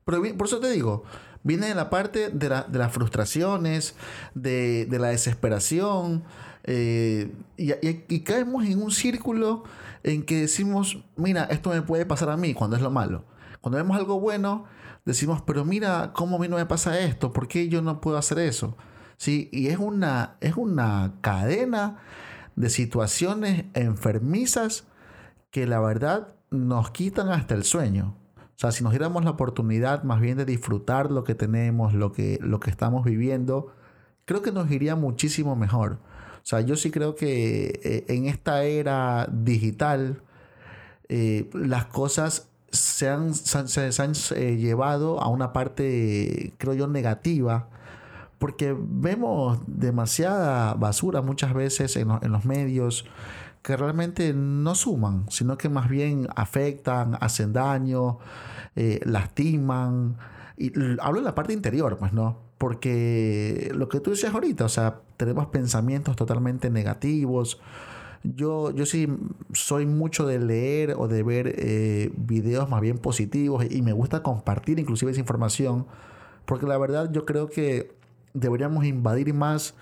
[0.04, 1.04] Pero por eso te digo,
[1.42, 3.94] viene de la parte de, las frustraciones,
[4.34, 6.24] de, la desesperación,
[6.64, 9.64] eh, y, caemos en un círculo
[10.02, 13.24] en que decimos, mira, esto me puede pasar a mí cuando es lo malo.
[13.60, 14.64] Cuando vemos algo bueno,
[15.04, 17.32] decimos, pero mira, ¿cómo a mí no me pasa esto?
[17.32, 18.76] ¿Por qué yo no puedo hacer eso?
[19.16, 19.48] ¿Sí?
[19.52, 21.98] Y es una, es una cadena
[22.56, 24.87] de situaciones enfermizas
[25.50, 28.16] que la verdad nos quitan hasta el sueño.
[28.36, 32.12] O sea, si nos diéramos la oportunidad más bien de disfrutar lo que tenemos, lo
[32.12, 33.72] que, lo que estamos viviendo,
[34.24, 36.00] creo que nos iría muchísimo mejor.
[36.38, 40.22] O sea, yo sí creo que eh, en esta era digital,
[41.08, 47.68] eh, las cosas se han, se, han eh, llevado a una parte, creo yo, negativa,
[48.38, 53.04] porque vemos demasiada basura muchas veces en, los medios
[53.68, 58.18] que realmente no suman, sino que más bien afectan, hacen daño,
[58.76, 60.16] eh, lastiman.
[60.56, 62.38] Y hablo de la parte interior, pues no.
[62.56, 67.60] Porque lo que tú decías ahorita, o sea, tenemos pensamientos totalmente negativos.
[68.22, 69.06] Yo, yo sí
[69.52, 74.22] soy mucho de leer o de ver eh, videos más bien positivos y me gusta
[74.22, 75.84] compartir inclusive esa información.
[76.46, 77.92] Porque la verdad yo creo que
[78.32, 79.74] deberíamos invadir más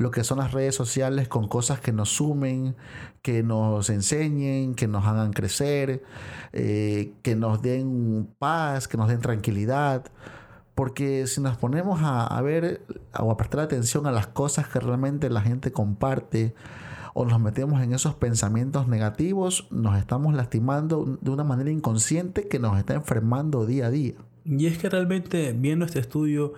[0.00, 2.74] lo que son las redes sociales con cosas que nos sumen,
[3.20, 6.02] que nos enseñen, que nos hagan crecer,
[6.54, 10.06] eh, que nos den paz, que nos den tranquilidad.
[10.74, 12.80] Porque si nos ponemos a, ver
[13.18, 16.54] o a prestar atención a las cosas que realmente la gente comparte,
[17.12, 22.58] o nos metemos en esos pensamientos negativos, nos estamos lastimando de una manera inconsciente que
[22.58, 24.14] nos está enfermando día a día.
[24.46, 26.54] Y es que realmente viendo este estudio,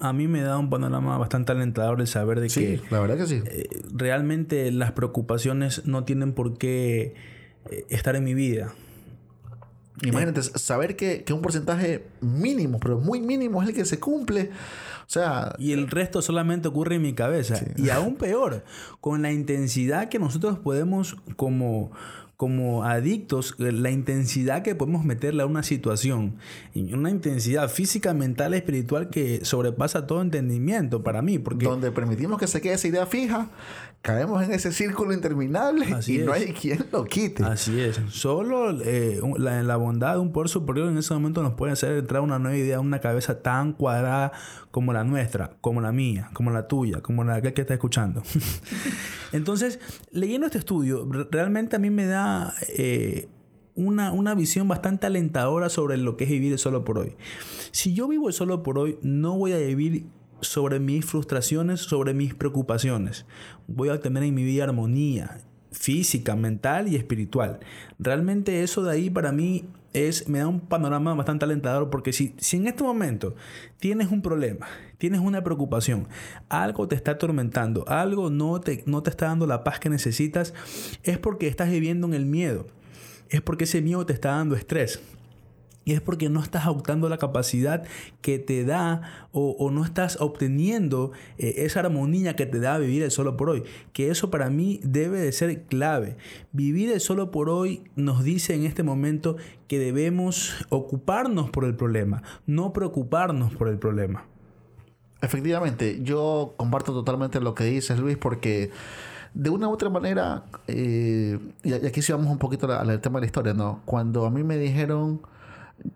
[0.00, 3.26] a mí me da un panorama bastante alentador el saber de que, la verdad que
[3.26, 3.42] sí.
[3.44, 7.14] Eh, realmente las preocupaciones no tienen por qué
[7.70, 8.74] eh, estar en mi vida.
[10.02, 14.50] Imagínate, saber que, que, un porcentaje mínimo, pero muy mínimo es el que se cumple.
[15.02, 15.54] O sea.
[15.58, 17.62] Y el resto solamente ocurre en mi cabeza.
[17.76, 18.64] Y aún peor,
[19.00, 21.92] con la intensidad que nosotros podemos como
[22.42, 26.38] como adictos eh, la intensidad que podemos meterle a una situación,
[26.74, 31.38] una intensidad física, mental, espiritual que sobrepasa todo entendimiento para mí.
[31.38, 33.48] Porque Donde permitimos que se quede esa idea fija,
[34.02, 37.44] caemos en ese círculo interminable y no hay quien lo quite.
[37.44, 38.00] Así es.
[38.10, 41.92] Solo eh, la, la bondad de un poder superior en ese momento nos puede hacer
[41.92, 44.32] entrar una nueva idea, una cabeza tan cuadrada
[44.72, 47.74] como la nuestra, como la mía, como la tuya, como la de aquel que está
[47.74, 48.22] escuchando.
[49.32, 49.78] Entonces,
[50.10, 53.28] leyendo este estudio, realmente a mí me da eh,
[53.76, 57.14] una, una, visión bastante alentadora sobre lo que es vivir solo por hoy.
[57.70, 60.06] Si yo vivo solo por hoy, no voy a vivir
[60.42, 63.24] sobre mis frustraciones, sobre mis preocupaciones.
[63.66, 65.38] Voy a tener en mi vida armonía
[65.72, 67.60] física, mental y espiritual.
[67.98, 72.34] Realmente eso de ahí para mí es, me da un panorama bastante alentador porque si,
[72.38, 73.34] si en este momento
[73.78, 74.66] tienes un problema,
[74.98, 76.08] tienes una preocupación,
[76.48, 80.54] algo te está atormentando, algo no te, no te está dando la paz que necesitas,
[81.02, 82.66] es porque estás viviendo en el miedo,
[83.28, 85.02] es porque ese miedo te está dando estrés.
[85.84, 87.84] Y es porque no estás optando la capacidad
[88.20, 93.10] que te da o, no estás obteniendo eh, esa armonía que te da vivir el
[93.10, 93.64] solo por hoy.
[93.92, 96.16] Que eso para mí debe de ser clave.
[96.52, 101.74] Vivir el solo por hoy nos dice en este momento que debemos ocuparnos por el
[101.74, 104.26] problema, no preocuparnos por el problema.
[105.22, 108.70] Efectivamente, yo comparto totalmente lo que dices Luis porque
[109.34, 113.22] de una u otra manera, eh, y aquí sí vamos un poquito al tema de
[113.22, 113.80] la historia, ¿no?
[113.84, 115.22] Cuando a mí me dijeron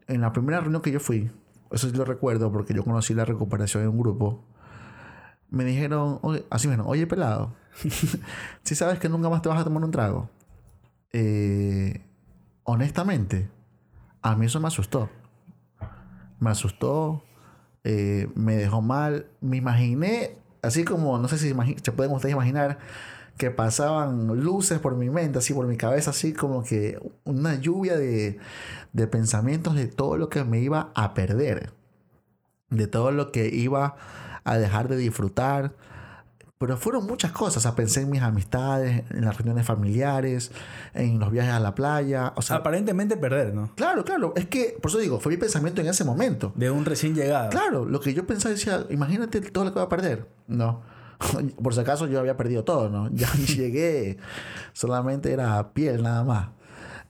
[0.06, 1.30] en la primera reunión que yo fui,
[1.70, 4.44] eso sí lo recuerdo porque yo conocí la recuperación en un grupo,
[5.50, 7.54] me dijeron, así menos, oye pelado,
[8.62, 10.28] si sabes que nunca más te vas a tomar un trago.
[11.12, 12.02] Eh,
[12.64, 13.48] honestamente,
[14.22, 15.08] a mí eso me asustó.
[16.40, 17.24] Me asustó,
[17.84, 22.78] eh, me dejó mal, me imaginé, así como, no sé si se pueden ustedes imaginar,
[23.36, 27.96] que pasaban luces por mi mente, así por mi cabeza, así como que una lluvia
[27.96, 28.38] de,
[28.92, 31.72] de pensamientos de todo lo que me iba a perder,
[32.70, 33.96] de todo lo que iba
[34.44, 35.74] a dejar de disfrutar.
[36.58, 37.58] Pero fueron muchas cosas.
[37.58, 40.52] O sea, pensé en mis amistades, en las reuniones familiares,
[40.94, 42.32] en los viajes a la playa.
[42.34, 43.74] O sea, Aparentemente perder, ¿no?
[43.74, 44.32] Claro, claro.
[44.36, 46.54] Es que, por eso digo, fue mi pensamiento en ese momento.
[46.54, 47.50] De un recién llegado.
[47.50, 50.26] Claro, lo que yo pensaba decía, imagínate todo lo que va a perder.
[50.46, 50.80] No.
[51.62, 53.08] Por si acaso yo había perdido todo, ¿no?
[53.12, 54.18] Ya llegué,
[54.72, 56.48] solamente era piel nada más.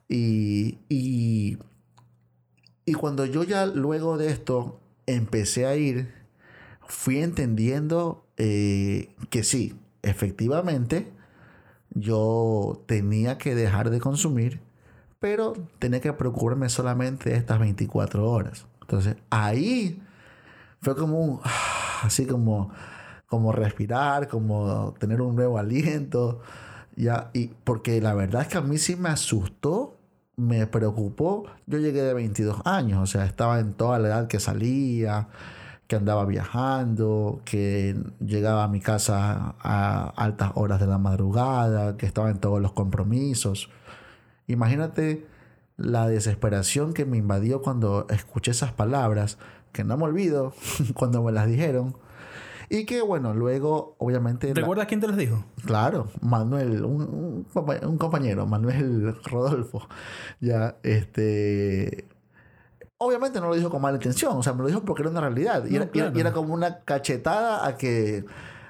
[0.09, 1.59] Y, y,
[2.85, 6.13] y cuando yo ya luego de esto empecé a ir,
[6.87, 11.13] fui entendiendo eh, que sí, efectivamente,
[11.91, 14.61] yo tenía que dejar de consumir,
[15.19, 18.67] pero tenía que preocuparme solamente estas 24 horas.
[18.83, 20.03] Entonces ahí
[20.81, 21.41] fue como un,
[22.03, 22.71] así como
[23.27, 26.41] como respirar, como tener un nuevo aliento.
[26.97, 29.97] Ya, y porque la verdad es que a mí sí me asustó,
[30.37, 31.45] me preocupó.
[31.67, 35.29] Yo llegué de 22 años, o sea, estaba en toda la edad que salía,
[35.89, 42.07] que andaba viajando, que llegaba a mi casa a altas horas de la madrugada, que
[42.07, 43.71] estaba en todos los compromisos.
[44.47, 45.27] Imagínate
[45.77, 49.39] la desesperación que me invadió cuando escuché esas palabras,
[49.73, 50.55] que no me olvido
[50.95, 51.97] cuando me las dijeron
[52.69, 54.53] y que bueno, luego obviamente...
[54.55, 55.45] ¿Recuerdas quién te los dijo?
[55.65, 59.87] Claro, Manuel, un, un, compañero, Manuel Rodolfo.
[60.41, 62.07] Ya, este...
[62.99, 65.21] Obviamente no lo dijo con mala intención, o sea, me lo dijo porque era una
[65.21, 65.65] realidad.
[65.67, 66.13] y, No, era, y era- claro.
[66.17, 68.25] y era como una cachetada a que,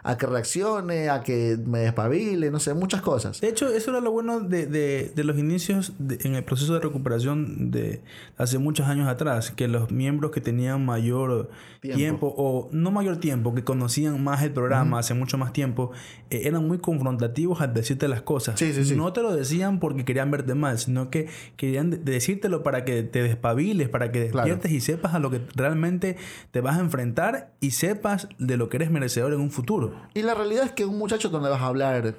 [0.09, 3.41] a que reaccione, a que me despabile, no sé, muchas cosas.
[3.41, 6.75] De hecho, eso era lo bueno de, de- de los inicios de- en el proceso
[6.75, 8.03] de recuperación de
[8.39, 11.97] hace muchos años atrás, que los miembros que tenían mayor Tiempo.
[11.99, 15.91] tiempo, o no mayor tiempo, que conocían más el programa hace mucho más tiempo,
[16.31, 18.59] eh, eran muy confrontativos al decirte las cosas.
[18.59, 18.95] Sí, sí, sí.
[18.97, 23.03] No te lo decían porque querían verte mal, sino que querían de- decírtelo para que
[23.03, 24.47] te despabiles, para que Claro.
[24.49, 26.17] despiertes y sepas a lo que realmente
[26.53, 29.96] te vas a enfrentar y sepas de lo que eres merecedor en un futuro.
[30.15, 32.15] Y la realidad es que un muchacho no le vas a hablar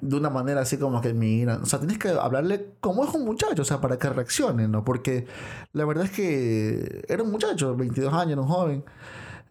[0.00, 3.24] de una manera así como que mira, o sea, tienes que hablarle como es un
[3.24, 4.84] muchacho, o sea, para que reaccione, ¿no?
[4.84, 5.26] Porque
[5.72, 8.84] la verdad es que era un muchacho, 22 años, un joven,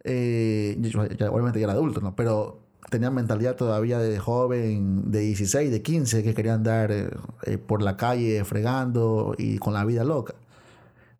[0.04, 1.00] eh, yo-
[1.32, 2.14] obviamente ya era adulto, ¿no?
[2.14, 7.82] Pero tenía mentalidad todavía de joven, de 16, de 15, que quería andar eh, por
[7.82, 10.34] la calle fregando y con la vida loca.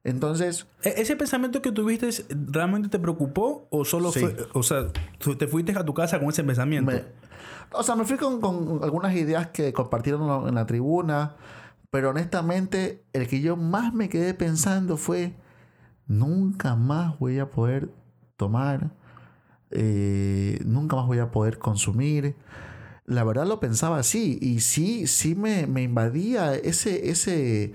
[0.07, 2.09] Entonces, ¿E- ¿Ese pensamiento que tuviste
[2.53, 4.21] realmente te preocupó o solo Sí.
[4.21, 4.87] fue, o sea,
[5.39, 6.93] te fuiste a tu casa con ese pensamiento?
[6.93, 7.03] Me-
[7.73, 11.35] o sea, me fui con, con algunas ideas que compartieron en la- en la tribuna,
[11.91, 15.35] pero honestamente el que yo más me quedé pensando fue,
[16.07, 17.91] nunca más voy a poder
[18.37, 18.93] tomar,
[19.73, 22.37] eh, nunca más voy a poder consumir.
[23.07, 27.73] La verdad lo pensaba así y sí, sí me, me invadía ese, ese,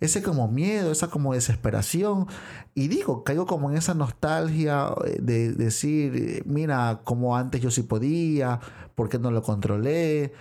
[0.00, 2.26] ese como miedo, esa como desesperación.
[2.74, 7.82] Y digo, caigo como en esa nostalgia eh, de decir, mira, como antes yo sí
[7.82, 8.60] podía,
[8.94, 10.32] ¿por qué no lo controlé?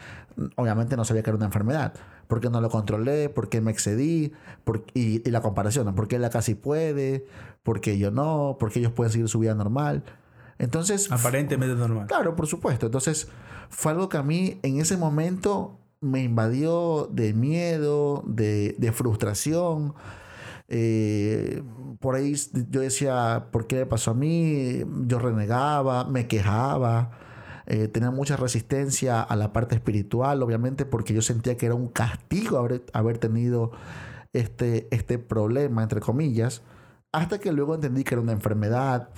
[0.56, 1.94] Obviamente no sabía que era una enfermedad.
[2.28, 3.30] ¿Por qué no lo controlé?
[3.30, 4.34] ¿Por qué me excedí?
[4.64, 5.94] ¿Por- y, y la comparación.
[5.96, 7.26] ¿por qué él casi puede?
[7.64, 8.58] ¿Por qué yo no?
[8.60, 10.04] ¿Por qué ellos pueden seguir su vida normal?
[10.60, 12.08] Entonces, Aparentemente normal.
[12.08, 12.88] Claro, por supuesto.
[12.88, 13.30] Entonces,
[13.70, 19.94] fue algo que a mí en ese momento me invadió de miedo, de, de frustración.
[20.70, 21.64] Eh,
[22.00, 22.36] por ahí
[22.70, 24.84] yo decía, ¿por qué me pasó a mí?
[25.08, 27.12] Yo renegaba, me quejaba.
[27.68, 31.90] eh, tenía mucha resistencia a la parte espiritual, obviamente, porque yo sentía que era un
[31.90, 33.72] castigo haber, haber tenido
[34.34, 36.62] este, este problema, entre comillas,
[37.12, 39.10] hasta que luego entendí que era una enfermedad,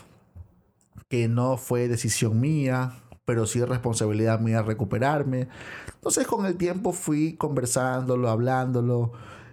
[1.10, 2.94] que no fue decisión mía,
[3.30, 5.50] pero sí responsabilidad mía recuperarme.
[5.94, 9.12] Entonces con el tiempo fui conversándolo, hablándolo.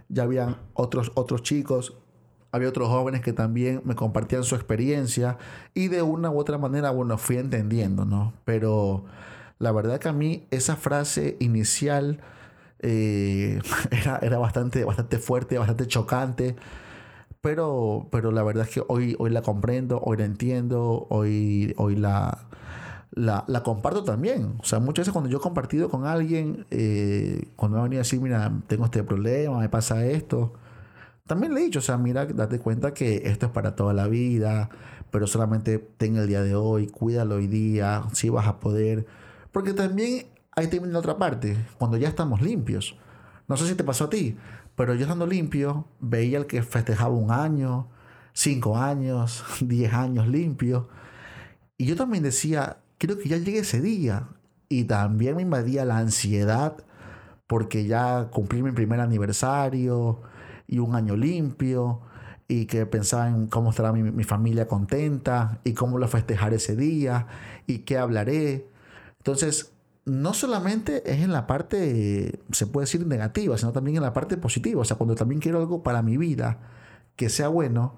[0.09, 1.95] Ya habían otros, otros chicos,
[2.53, 5.37] había otros jóvenes que también me compartían su experiencia
[5.75, 8.33] y de una u otra manera, bueno, fui entendiendo, ¿no?
[8.47, 9.05] Pero
[9.59, 12.23] la verdad que a mí esa frase inicial
[12.79, 13.61] eh,
[13.91, 16.57] era, era bastante, bastante fuerte, bastante chocante.
[17.43, 21.95] Pero, pero la verdad es que hoy, hoy la comprendo, hoy la entiendo, hoy, hoy
[21.95, 22.47] la,
[23.17, 24.55] la, la comparto también.
[24.61, 28.01] O sea, muchas veces cuando yo he compartido con alguien, eh, cuando me ha venido
[28.01, 30.53] a decir, mira, tengo este problema, me pasa esto,
[31.27, 34.07] también le he dicho, o sea, mira, date cuenta que esto es para toda la
[34.07, 34.69] vida,
[35.11, 39.07] pero solamente ten el día de hoy, cuídalo hoy día, si vas a poder.
[39.51, 42.97] Porque también ahí termina la otra parte, cuando ya estamos limpios.
[43.49, 44.37] No sé si te pasó a ti,
[44.77, 47.89] pero yo estando limpio, veía el que festejaba un año,
[48.33, 50.89] cinco años, diez años limpio.
[51.79, 54.29] Y yo también decía, quiero que ya llegue ese día.
[54.69, 56.77] Y también me invadía la ansiedad
[57.47, 60.21] porque ya cumplí mi primer aniversario
[60.67, 62.01] y un año limpio
[62.49, 66.77] y que pensaba en cómo estará mi, mi familia contenta y cómo lo festejar ese
[66.77, 67.27] día
[67.67, 68.69] y qué hablaré.
[69.19, 69.73] Entonces,
[70.05, 74.37] no solamente es en la parte, se puede decir negativa, sino también en la parte
[74.37, 74.81] positiva.
[74.81, 76.59] O sea, cuando también quiero algo para mi vida
[77.17, 77.97] que sea bueno,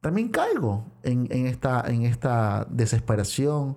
[0.00, 3.76] también caigo en, en esta, en esta desesperación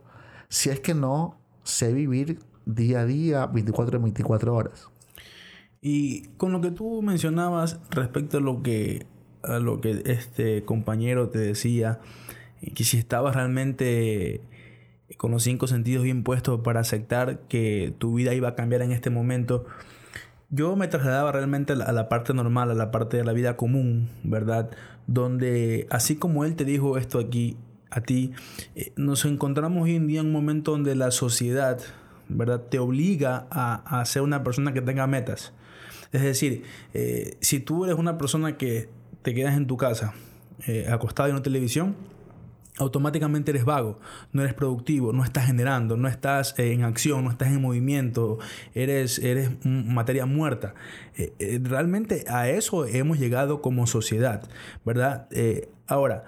[0.54, 2.38] si es que no sé vivir
[2.68, 4.88] día a día, 24 en 24 horas.
[5.82, 9.08] Y con lo que tú mencionabas respecto a lo que
[9.42, 12.02] a lo que este compañero te decía,
[12.76, 14.42] que si estabas realmente
[15.18, 18.92] con los cinco sentidos bien puestos para aceptar que tu vida iba a cambiar en
[18.92, 19.66] este momento,
[20.52, 24.12] yo me trasladaba realmente a la parte normal, a la parte de la vida común,
[24.24, 24.70] ¿verdad?
[25.08, 27.58] Donde así como él te dijo esto aquí
[27.94, 28.32] a ti,
[28.76, 31.80] eh, nos encontramos hoy en día en un momento donde la sociedad,
[32.30, 32.62] ¿verdad?
[32.70, 35.54] Te obliga a, a ser una persona que tenga metas.
[36.14, 36.64] Es decir,
[36.94, 38.88] eh, si tú eres una persona que
[39.24, 40.14] te quedas en tu casa,
[40.68, 41.96] eh, acostado en una televisión,
[42.78, 44.00] automáticamente eres vago,
[44.32, 48.38] no eres productivo, no estás generando, no estás eh, en acción, no estás en movimiento,
[48.76, 50.76] eres, eres materia muerta.
[51.40, 54.48] Realmente a eso hemos llegado como sociedad,
[54.86, 55.28] ¿verdad?
[55.88, 56.26] Ahora,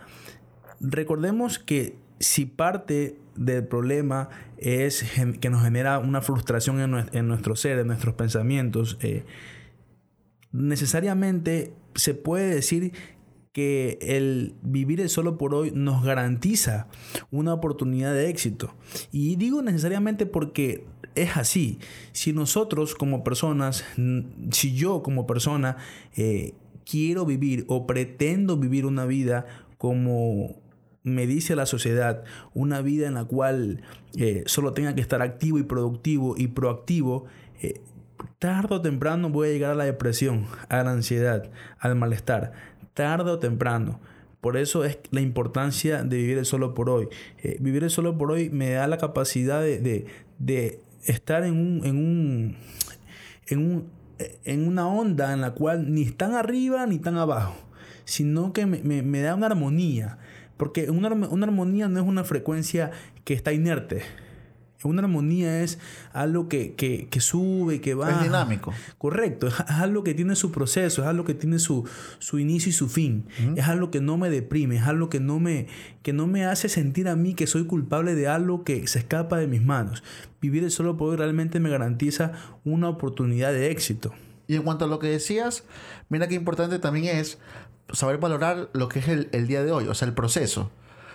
[0.89, 5.05] recordemos que si parte del problema es
[5.41, 6.79] que nos genera una frustración
[7.11, 9.25] en nuestro ser, en nuestros pensamientos, eh,
[10.51, 12.93] necesariamente se puede decir
[13.51, 16.87] que el vivir el solo por hoy nos garantiza
[17.31, 18.75] una oportunidad de éxito.
[19.11, 21.79] Y digo necesariamente porque es así.
[22.11, 23.85] Si nosotros como personas,
[24.51, 25.77] si yo como persona
[26.17, 26.53] eh,
[26.85, 29.45] quiero vivir o pretendo vivir una vida
[29.77, 30.64] como
[31.05, 33.83] me dice la sociedad, una vida en la cual
[34.17, 37.25] eh, solo tenga que estar activo y productivo y proactivo,
[37.61, 37.79] eh,
[38.39, 42.53] tarde o temprano voy a llegar a la depresión, a la ansiedad, al malestar,
[42.95, 43.99] tarde o temprano.
[44.41, 47.07] Por eso es la importancia de vivir solo por hoy.
[47.43, 52.57] Eh, vivir solo por hoy me da la capacidad de, estar en un, en un,
[53.45, 53.89] en un,
[54.43, 57.55] en una onda en la cual ni están arriba ni están abajo,
[58.05, 60.17] sino que me, me da una armonía
[60.57, 62.91] porque una, una armonía no es una frecuencia
[63.23, 64.03] que está inerte.
[64.85, 65.79] Una armonía es
[66.13, 68.11] algo que, que, que sube, que va.
[68.11, 68.73] Es dinámico.
[68.97, 69.47] Correcto.
[69.47, 71.87] Es, algo que tiene su proceso, es algo que tiene su,
[72.19, 73.25] su inicio y su fin.
[73.55, 75.67] Es algo que no me deprime, es algo que no, me,
[76.03, 79.37] que no me hace sentir a mí que soy culpable de algo que se escapa
[79.37, 80.03] de mis manos.
[80.41, 82.33] Vivir el solo poder realmente me garantiza
[82.63, 84.13] una oportunidad de éxito.
[84.47, 85.63] Y en cuanto a lo que decías,
[86.09, 87.39] mira qué importante también es
[87.91, 90.71] saber valorar lo que es el, día de hoy, o sea, el proceso.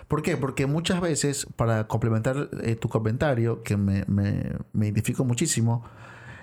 [0.07, 0.37] ¿Por qué?
[0.37, 4.03] Porque muchas veces, para complementar eh, tu comentario, que me,
[4.73, 5.83] identifico muchísimo,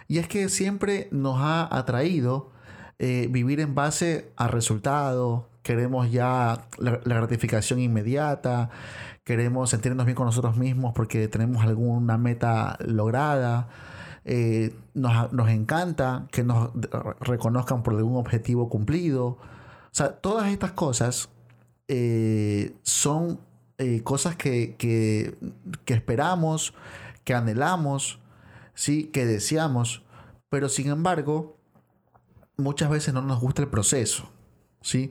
[0.06, 2.50] y es que siempre nos ha atraído
[2.98, 8.70] eh, vivir en base a resultados, queremos ya la, gratificación inmediata,
[9.24, 13.68] queremos sentirnos bien con nosotros mismos porque tenemos alguna meta lograda.
[14.24, 16.70] Eh, nos, nos, encanta que nos
[17.20, 19.38] reconozcan por algún objetivo cumplido.
[19.98, 21.28] Sea, todas estas cosas
[21.88, 23.40] eh, son
[23.78, 25.36] eh, cosas que, que,
[25.86, 26.72] esperamos,
[27.24, 28.20] que anhelamos,
[28.74, 29.06] ¿sí?
[29.06, 30.04] que deseamos,
[30.50, 31.56] pero sin embargo,
[32.56, 34.30] muchas veces no nos gusta el proceso.
[34.82, 35.10] ¿sí?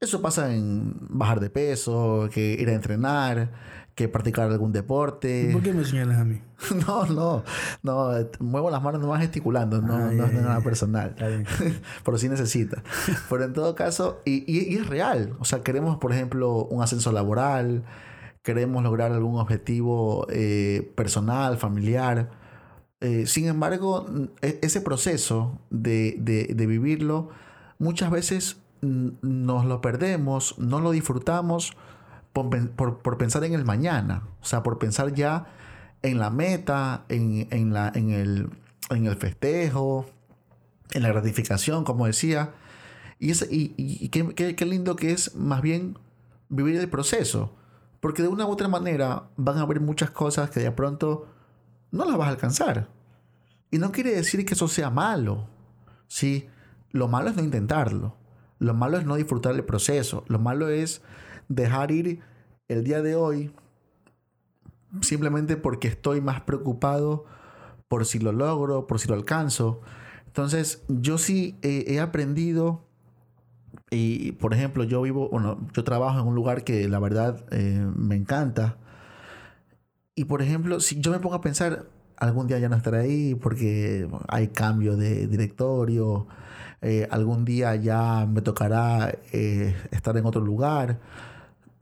[0.00, 3.52] Eso pasa en bajar de peso, que ir a entrenar,
[3.98, 5.50] que practicar algún deporte.
[5.52, 6.40] ¿Por qué me señalas a mí?
[6.86, 7.42] No, no,
[7.82, 11.16] no, muevo las manos nomás gesticulando, no, ah, no es nada personal.
[12.04, 12.84] Pero sí necesita.
[13.28, 15.34] Pero en todo caso, y, y, es real.
[15.40, 17.82] O sea, queremos, por ejemplo, un ascenso laboral,
[18.42, 22.30] queremos lograr algún objetivo eh, personal, familiar.
[23.00, 24.06] Eh, sin embargo,
[24.42, 27.30] e, ese proceso de, de, de vivirlo,
[27.80, 31.76] muchas veces nos lo perdemos, no lo disfrutamos
[32.32, 35.46] por, pensar en el mañana, o sea, por pensar ya
[36.02, 38.50] en la meta, en, la, en, el,
[38.90, 40.06] en el festejo,
[40.92, 42.54] en la gratificación, como decía.
[43.18, 45.98] Y, es, y, qué, lindo que es más bien
[46.48, 47.54] vivir el proceso.
[48.00, 51.26] Porque de una u otra manera van a haber muchas cosas que de pronto
[51.90, 52.88] no las vas a alcanzar.
[53.70, 55.48] Y no quiere decir que eso sea malo.
[56.06, 56.48] ¿sí?
[56.92, 58.16] Lo malo es no intentarlo.
[58.60, 60.24] Lo malo es no disfrutar el proceso.
[60.28, 61.02] Lo malo es
[61.48, 62.20] dejar ir
[62.68, 63.52] el día de hoy
[65.02, 67.24] simplemente porque estoy más preocupado
[67.88, 69.80] por si lo logro, por si lo alcanzo.
[70.26, 72.88] Entonces, yo sí he aprendido
[73.90, 77.86] y, por ejemplo, yo vivo, bueno, yo trabajo en un lugar que la verdad eh,
[77.96, 78.76] me encanta.
[80.14, 81.86] Y, por ejemplo, si yo me pongo a pensar,
[82.16, 86.26] algún día ya no estaré ahí porque hay cambio de directorio,
[86.82, 91.00] eh, algún día ya me tocará eh, estar en otro lugar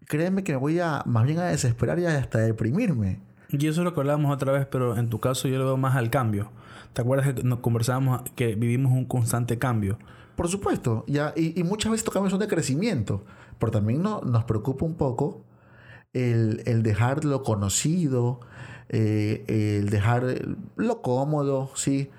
[0.07, 3.21] créeme que me voy a más bien a desesperar y hasta deprimirme.
[3.51, 5.97] Y eso lo que hablábamos otra vez, pero en tu caso yo lo veo más
[5.97, 6.51] al cambio.
[6.93, 9.99] ¿Te acuerdas que nos conversábamos que vivimos un constante cambio?
[10.35, 13.25] Por supuesto, ya, y, muchas veces estos cambios son de crecimiento,
[13.59, 15.45] pero también no, nos preocupa un poco
[16.13, 18.41] el, el dejar lo conocido,
[18.89, 19.45] eh,
[19.81, 20.25] el dejar
[20.77, 22.11] lo cómodo, ¿sí?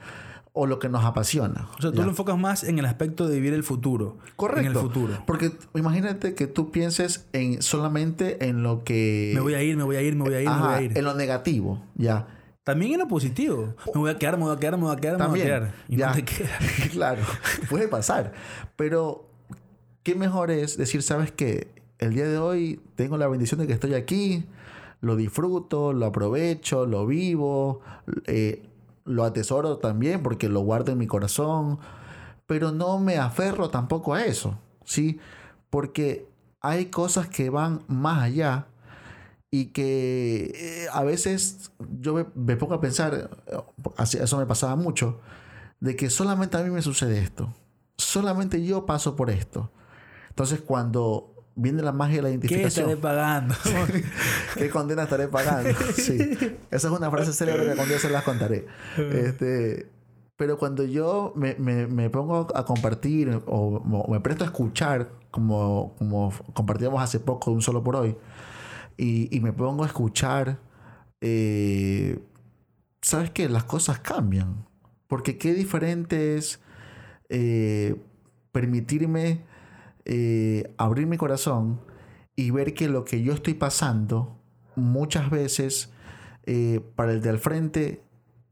[0.60, 1.68] O lo que nos apasiona.
[1.78, 4.18] O sea, tú lo enfocas más en el aspecto de vivir el futuro.
[4.36, 4.62] Correcto.
[4.62, 5.24] En el futuro.
[5.28, 9.34] Porque imagínate que tú pienses en solamente en lo que...
[9.36, 10.82] Me voy a ir, me voy a ir, me voy a ir, me voy a
[10.82, 10.98] ir.
[10.98, 12.28] En lo negativo, ya.
[12.64, 13.76] También en lo positivo.
[13.94, 15.46] Me voy a quedar, me voy a quedar, me voy a quedar, me voy a
[15.46, 15.74] quedar.
[15.88, 16.08] Y ya.
[16.10, 16.24] no te
[16.92, 17.22] claro,
[17.70, 18.34] puede pasar.
[18.76, 19.30] Pero,
[20.02, 21.68] ¿qué mejor es decir, sabes que
[22.00, 24.46] el día de hoy tengo la bendición de que estoy aquí,
[25.02, 27.82] lo disfruto, lo aprovecho, lo vivo,
[28.26, 28.64] eh,
[29.08, 31.80] lo atesoro también porque lo guardo en mi corazón,
[32.46, 35.20] pero no me aferro tampoco a eso, ¿sí?
[35.70, 36.28] Porque
[36.62, 38.68] hay cosas que van más allá
[39.50, 43.30] y que eh, a veces yo me, pongo a pensar,
[43.98, 45.20] eso me pasaba mucho,
[45.80, 47.54] de que solamente a mí me sucede esto,
[47.98, 49.72] solamente yo paso por esto.
[50.30, 52.88] Entonces cuando viene la magia de la identificación.
[52.88, 53.56] ¿Qué estaré pagando?
[54.58, 55.72] ¿Qué condena estaré pagando?
[55.96, 56.18] Sí.
[56.72, 58.66] Esa es una frase célebre que con Dios se las contaré.
[58.96, 59.90] Este,
[60.38, 66.32] Pero cuando yo me, me, pongo a compartir o, me presto a escuchar, como, como
[66.54, 68.16] compartíamos hace poco, un solo por hoy,
[68.96, 70.60] y, y me pongo a escuchar,
[71.22, 72.20] eh,
[73.02, 73.50] ¿sabes qué?
[73.50, 74.66] Las cosas cambian.
[75.08, 76.60] Porque qué diferente es
[77.30, 77.96] eh,
[78.52, 79.42] permitirme
[80.08, 81.80] eh, abrir mi corazón
[82.36, 84.40] y ver que lo que yo estoy pasando
[84.76, 85.92] muchas veces
[86.96, 88.02] para el de al frente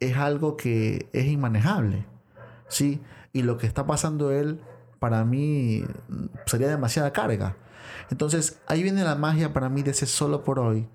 [0.01, 2.06] es algo que es inmanejable.
[2.68, 3.01] ¿sí?
[3.34, 4.60] Y lo que está pasando él,
[4.99, 5.84] para mí,
[6.45, 7.58] sería demasiada carga.
[8.10, 10.88] Entonces, ahí viene la magia para mí de ese solo por hoy,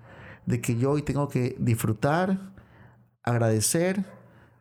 [0.45, 2.53] de que yo hoy tengo que disfrutar,
[3.23, 4.05] agradecer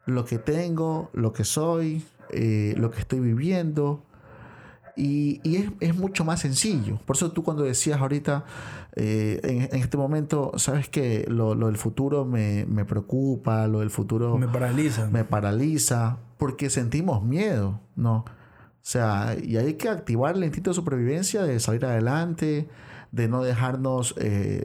[0.07, 4.05] lo que tengo, lo que soy, eh, lo que estoy viviendo,
[4.97, 5.41] y,
[5.81, 6.99] es, mucho más sencillo.
[7.07, 8.45] Por eso tú cuando decías ahorita,
[8.97, 14.39] eh, en, este momento, sabes que lo, del futuro me, preocupa, lo del futuro...
[14.39, 15.09] Me paraliza.
[15.09, 18.25] Me paraliza, porque sentimos miedo, ¿no?
[18.83, 22.69] O sea, y hay que activar el instinto de supervivencia, de salir adelante,
[23.13, 24.65] de no dejarnos eh,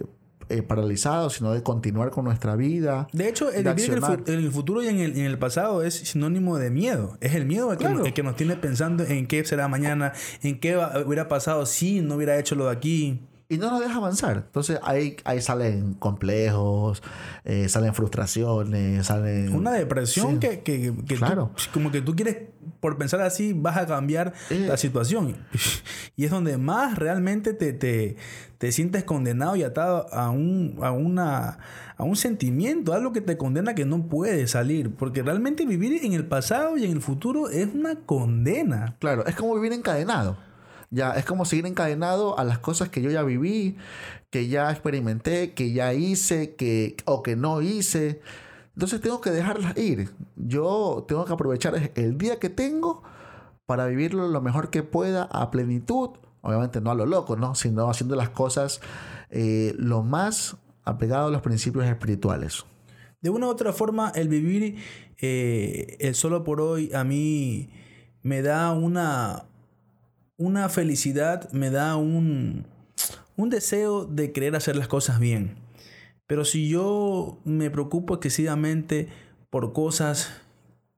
[0.49, 3.07] eh, paralizados, sino de continuar con nuestra vida.
[3.13, 7.17] De hecho, el vivir en el, futuro y en el, pasado es sinónimo de miedo.
[7.21, 7.77] Es el miedo el
[8.13, 12.37] que, nos, tiene pensando en qué será mañana, en qué hubiera pasado si no hubiera
[12.37, 14.43] hecho lo de aquí y no nos deja avanzar.
[14.47, 17.03] Entonces ahí, ahí salen complejos,
[17.43, 19.53] eh, salen frustraciones, salen...
[19.53, 21.51] Una depresión que, que, claro.
[21.73, 22.37] como que tú quieres,
[22.79, 24.65] por pensar así, vas a cambiar eh.
[24.67, 25.37] la situación.
[26.15, 28.15] Y es donde más realmente te, te,
[28.65, 31.59] te, sientes condenado y atado a un, a, una,
[31.97, 34.95] a un sentimiento, algo que te condena que no puede salir.
[34.95, 38.95] Porque realmente vivir en el pasado y en el futuro es una condena.
[38.99, 40.37] Claro, es como vivir encadenado.
[40.89, 43.77] Ya es como seguir encadenado a las cosas que yo ya viví,
[44.29, 48.21] que ya experimenté, que ya hice, que, o que no hice.
[48.75, 50.11] Entonces tengo que dejarlas ir.
[50.35, 53.03] Yo tengo que aprovechar el día que tengo
[53.65, 56.11] para vivirlo lo mejor que pueda a plenitud.
[56.45, 57.55] Obviamente no a lo loco, ¿no?
[57.55, 58.79] Sino haciendo las cosas
[59.29, 62.63] eh, lo más apegado a los principios espirituales.
[63.21, 64.77] De una u otra forma, el vivir
[65.19, 67.69] eh, el solo por hoy a mí
[68.21, 69.45] me da una,
[70.37, 72.67] una felicidad, me da un,
[73.35, 75.55] un deseo de querer hacer las cosas bien.
[76.27, 79.09] Pero si yo me preocupo excesivamente
[79.49, 80.41] por cosas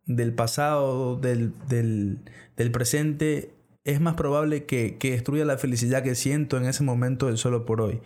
[0.05, 3.53] del pasado, del, del, presente,
[3.88, 7.65] es más probable que, que, destruya la felicidad que siento en ese momento del solo
[7.65, 8.01] por hoy.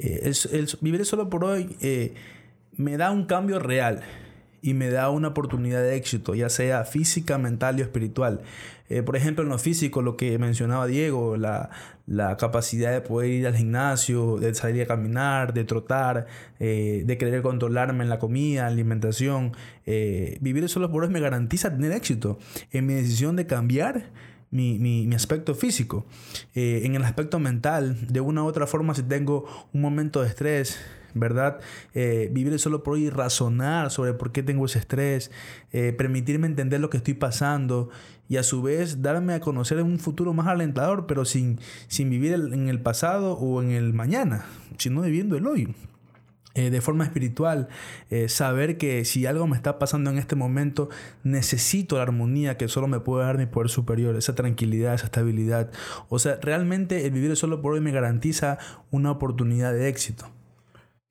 [0.00, 2.14] Eh, el, vivir el solo por hoy eh,
[2.76, 4.02] me da un cambio real
[4.60, 8.40] y me da una oportunidad de éxito, ya sea física, mental y espiritual.
[8.88, 11.70] Eh, por ejemplo, en lo físico, lo que mencionaba Diego, la,
[12.36, 16.26] capacidad de poder ir al gimnasio, de salir a caminar, de trotar,
[16.58, 19.52] de querer controlarme en la comida, alimentación.
[19.86, 22.40] Vivir solo por hoy me garantiza tener éxito
[22.72, 24.06] en mi decisión de cambiar
[24.50, 26.04] mi, mi, aspecto físico.
[26.54, 30.78] en el aspecto mental, de una u otra forma, si tengo un momento de estrés,
[31.14, 31.60] ¿verdad?
[31.94, 35.30] Eh, vivir solo por hoy, razonar sobre por qué tengo ese estrés,
[35.72, 37.90] eh, permitirme entender lo que estoy pasando
[38.28, 42.32] y a su vez darme a conocer un futuro más alentador, pero sin, sin vivir
[42.32, 44.46] en el pasado o en el mañana,
[44.78, 45.74] sino viviendo el hoy.
[46.54, 47.68] Eh, de forma espiritual,
[48.26, 50.88] saber que si algo me está pasando en este momento,
[51.22, 55.70] necesito la armonía que solo me puede dar mi poder superior, esa tranquilidad, esa estabilidad.
[56.08, 58.58] O sea, realmente el vivir solo por hoy me garantiza
[58.90, 60.26] una oportunidad de éxito.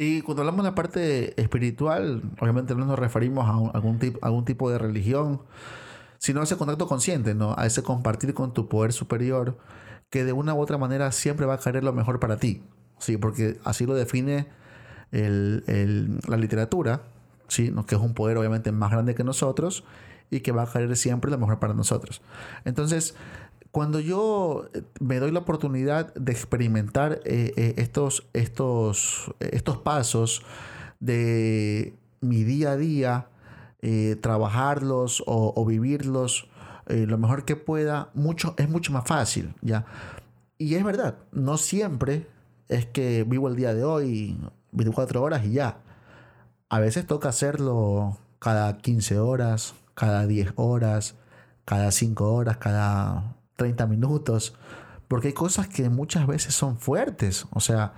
[0.01, 4.45] Y cuando hablamos de la parte espiritual, obviamente no nos referimos a, algún, tipo, algún
[4.45, 5.41] tipo de religión,
[6.19, 7.53] sino a ese contacto consciente, ¿no?
[7.57, 9.57] A ese compartir con tu poder superior,
[10.09, 12.63] que de una u otra manera siempre va a querer lo mejor para ti.
[12.97, 14.47] Sí, porque así lo define
[15.11, 17.01] la literatura,
[17.47, 17.73] ¿sí?
[17.87, 19.83] que es un poder obviamente más grande que nosotros
[20.31, 22.21] y que va a querer siempre lo mejor para nosotros.
[22.65, 23.15] Entonces,
[23.71, 30.43] cuando yo eh, me doy la oportunidad de experimentar eh, eh, estos, estos, estos pasos
[30.99, 33.27] de mi día a día,
[34.19, 36.49] trabajarlos o, vivirlos
[36.87, 39.85] lo mejor que pueda, mucho, es mucho más fácil, ¿ya?
[40.57, 42.27] Y es verdad, no siempre
[42.67, 44.37] es que vivo el día de hoy
[44.71, 45.79] 24 horas y ya.
[46.69, 51.15] A veces toca hacerlo cada 15 horas, cada 10 horas,
[51.65, 54.55] cada 5 horas, cada 30 minutos,
[55.07, 57.45] porque hay cosas que muchas veces son fuertes.
[57.51, 57.93] O sea,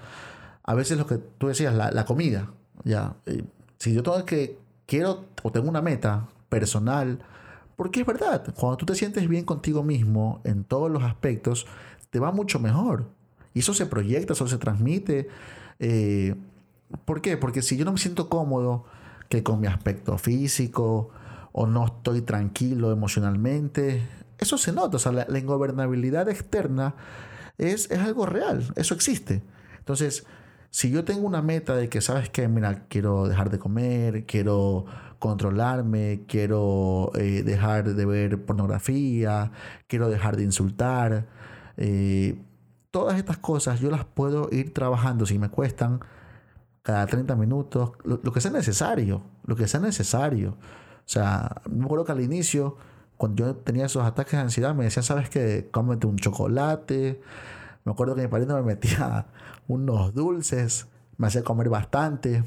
[0.64, 2.52] a veces lo que tú decías, la, comida,
[2.84, 3.16] ya.
[3.26, 3.44] Eh,
[3.78, 7.20] si yo tengo que, quiero o tengo una meta personal,
[7.76, 11.66] porque es verdad, cuando tú te sientes bien contigo mismo en todos los aspectos,
[12.10, 13.10] te va mucho mejor.
[13.54, 15.28] Y eso se proyecta, eso se transmite.
[15.80, 16.36] Eh,
[17.06, 17.38] ¿Por qué?
[17.38, 18.86] Porque si yo no me siento cómodo
[19.32, 21.10] que con mi aspecto físico
[21.54, 24.02] o no estoy tranquilo emocionalmente.
[24.38, 26.96] Eso se nota, o sea, la, ingobernabilidad externa
[27.58, 29.42] es, es algo real, eso existe.
[29.78, 30.26] Entonces,
[30.70, 32.48] si yo tengo una meta de que, ¿sabes qué?
[32.48, 34.86] Mira, quiero dejar de comer, quiero
[35.20, 39.52] controlarme, quiero eh, dejar de ver pornografía,
[39.88, 41.28] quiero dejar de insultar.
[41.78, 42.42] Eh,
[42.90, 46.00] todas estas cosas yo las puedo ir trabajando si me cuestan
[46.84, 50.52] cada 30 minutos, lo, que sea necesario, lo que sea necesario.
[50.52, 52.78] O sea, me acuerdo que al inicio,
[53.18, 55.70] cuando yo tenía esos ataques de ansiedad, me decían, ¿sabes qué?
[55.72, 57.22] Cómete un chocolate.
[57.84, 59.28] Me acuerdo que mi pariente me metía
[59.68, 62.44] unos dulces, me hacía comer bastante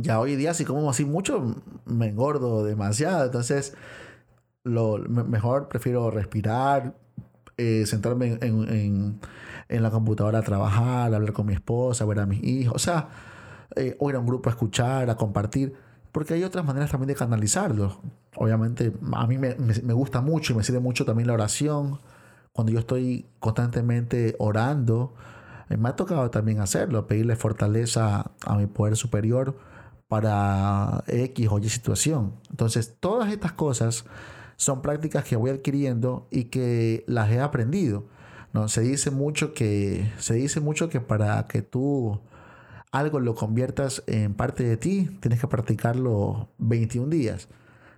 [0.00, 1.56] ya hoy día si como así mucho
[1.86, 3.24] me engordo demasiado.
[3.24, 3.74] Entonces,
[4.64, 6.94] lo mejor prefiero respirar,
[7.58, 9.20] eh, sentarme en,
[9.68, 13.08] la computadora a trabajar, hablar con mi esposa, ver a mis hijos, o sea,
[13.76, 15.74] eh, o ir a un grupo a escuchar, a compartir,
[16.12, 18.00] porque hay otras maneras también de canalizarlo.
[18.36, 21.98] Obviamente, a mí me, me gusta mucho y me sirve mucho también la oración.
[22.52, 25.14] Cuando yo estoy constantemente orando,
[25.68, 29.58] eh, me ha tocado también hacerlo, pedirle fortaleza a mi poder superior
[30.08, 32.34] para X o Y situación.
[32.50, 34.04] Entonces, todas estas cosas
[34.58, 38.04] son prácticas que voy adquiriendo y que las he aprendido.
[38.52, 38.68] ¿no?
[38.68, 42.20] Se, dice mucho que, se dice mucho que para que tú
[42.90, 47.48] algo lo conviertas en parte de ti, tienes que practicarlo 21 días.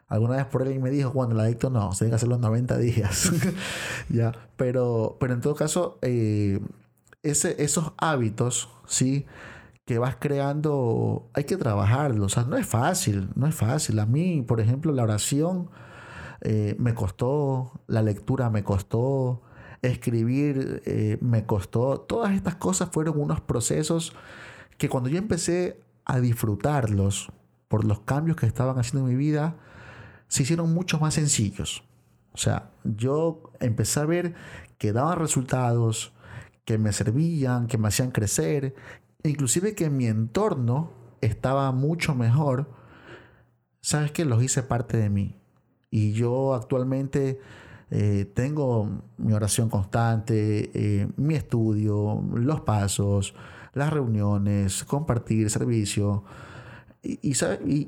[0.06, 2.76] Alguna vez por alguien me dijo, cuando el adicto no, se que hacer los 90
[2.76, 3.32] días.
[4.10, 6.60] ya, pero, pero en todo caso, eh,
[7.22, 9.24] ese, esos hábitos, ¿sí?
[9.86, 12.26] que vas creando, hay que trabajarlo.
[12.26, 13.98] O sea, no es fácil, no es fácil.
[13.98, 15.70] A mí, por ejemplo, la oración
[16.42, 19.42] eh, me costó, la lectura me costó,
[19.82, 22.00] escribir eh, me costó.
[22.00, 24.14] Todas estas cosas fueron unos procesos
[24.78, 27.32] que cuando yo empecé a disfrutarlos
[27.68, 29.56] por los cambios que estaban haciendo en mi vida,
[30.28, 31.84] se hicieron mucho más sencillos.
[32.32, 34.34] O sea, yo empecé a ver
[34.78, 36.12] que daban resultados,
[36.64, 38.74] que me servían, que me hacían crecer,
[39.22, 42.70] inclusive que mi entorno estaba mucho mejor,
[43.82, 45.39] sabes que los hice parte de mí.
[45.90, 47.40] Y yo actualmente
[47.90, 53.34] eh, tengo mi oración constante, eh, mi estudio, los pasos,
[53.74, 56.24] las reuniones, compartir, servicio.
[57.02, 57.30] Y,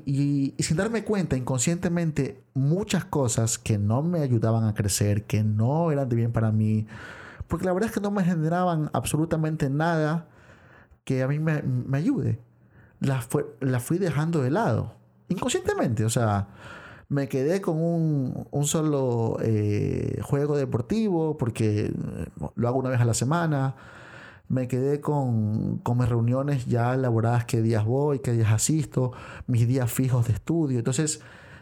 [0.05, 5.91] y, sin darme cuenta inconscientemente muchas cosas que no me ayudaban a crecer, que no
[5.91, 6.87] eran de bien para mí,
[7.47, 10.27] porque la verdad es que no me generaban absolutamente nada
[11.03, 11.61] que a mí me,
[11.95, 12.39] ayude.
[12.99, 13.23] La,
[13.59, 14.95] la fui dejando de lado,
[15.29, 16.47] inconscientemente, o sea,
[17.09, 21.93] me quedé con un, solo eh, juego deportivo porque eh,
[22.55, 23.75] lo hago una vez a la semana.
[24.49, 29.13] Me quedé con, con, mis reuniones ya elaboradas, qué días voy, qué días asisto,
[29.47, 30.79] mis días fijos de estudio.
[30.79, 31.21] Entonces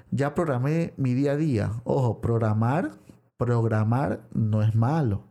[0.10, 1.72] ya programé mi día a día.
[1.84, 2.92] Ojo, programar,
[3.38, 5.24] programar no es malo.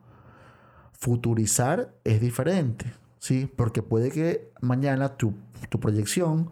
[0.92, 3.00] Futurizar es diferente.
[3.20, 3.48] ¿sí?
[3.54, 5.34] Porque puede que mañana tu,
[5.68, 6.50] tu proyección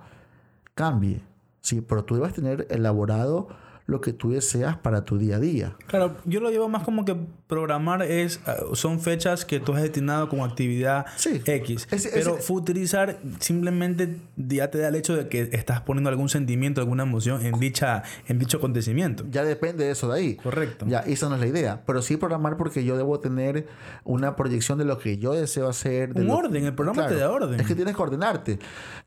[0.74, 1.22] cambie,
[1.60, 1.80] ¿sí?
[1.80, 3.48] Pero tú debes tener elaborado
[3.88, 5.74] lo que tú deseas para tu día a día.
[5.86, 7.16] Claro, yo lo llevo más como que
[7.46, 11.88] programar es ah, son fechas que tú has destinado como actividad X.
[12.12, 17.04] pero futurizar simplemente ya te da el hecho de que estás poniendo algún sentimiento, alguna
[17.04, 19.24] emoción en dicha en dicho acontecimiento.
[19.30, 20.36] Ya depende de eso de ahí.
[20.36, 20.84] Correcto.
[20.86, 21.82] Ya, esa no es la idea.
[21.86, 23.68] Pero sí programar porque yo debo tener
[24.04, 26.12] una proyección de lo que yo deseo hacer.
[26.14, 27.58] Un orden, el programa te da orden.
[27.58, 28.58] Es que tienes que ordenarte.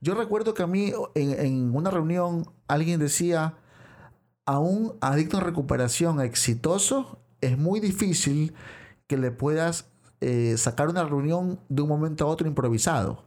[0.01, 3.53] Yo recuerdo que a mí en, en una reunión alguien decía
[4.51, 8.53] a un adicto en recuperación exitoso es muy difícil
[9.07, 9.89] que le puedas
[10.19, 13.23] eh, sacar una reunión de un momento a otro improvisado.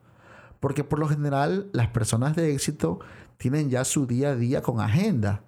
[0.61, 2.99] Porque por lo general las personas de éxito
[3.39, 5.41] tienen ya su día a día con agenda,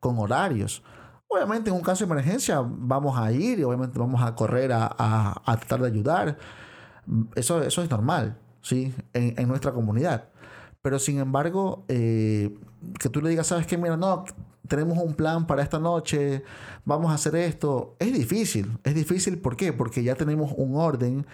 [0.00, 0.82] con horarios.
[1.28, 4.86] Obviamente en un caso de emergencia vamos a ir y obviamente vamos a correr a,
[4.98, 6.36] a, tratar de ayudar.
[7.34, 8.94] Eso, eso es normal, ¿sí?
[9.14, 10.28] En, en nuestra comunidad.
[10.82, 12.54] Pero sin embargo, eh,
[13.00, 13.78] que tú le digas, ¿sabes qué?
[13.78, 14.24] Mira, no,
[14.72, 16.44] tenemos un plan para esta noche,
[16.86, 17.94] vamos a hacer esto.
[17.98, 19.74] Es difícil, es difícil, ¿por qué?
[19.74, 21.26] Porque ya tenemos un orden,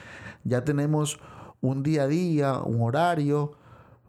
[0.43, 1.21] ya tenemos
[1.61, 3.53] un día a día, un horario,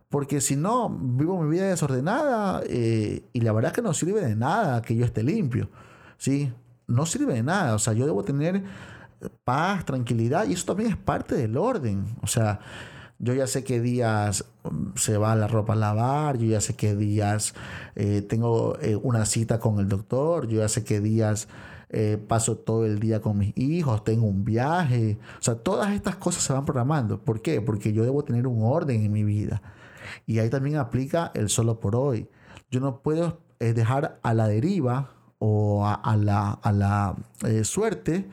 [0.09, 4.19] porque si no, vivo mi vida desordenada eh, y la verdad es que no sirve
[4.19, 5.69] de nada que yo esté limpio,
[6.17, 6.51] ¿sí?
[6.87, 8.63] No sirve de nada, o sea, yo debo tener
[9.43, 12.61] paz, tranquilidad y eso también es parte del orden, o sea,
[13.19, 16.75] yo ya sé qué días mm, se va la ropa a lavar, yo ya sé
[16.75, 17.53] qué días
[17.95, 21.49] eh, tengo eh, una cita con el doctor, yo ya sé qué días
[21.89, 25.17] eh, paso todo el día con mis hijos, tengo un viaje.
[25.39, 27.19] O sea, todas estas cosas se van programando.
[27.19, 27.61] ¿Por qué?
[27.61, 29.61] Porque yo debo tener un orden en mi vida.
[30.27, 32.29] Y ahí también aplica el solo por hoy.
[32.71, 37.15] Yo no puedo dejar a la deriva o a, la, a la
[37.63, 38.27] suerte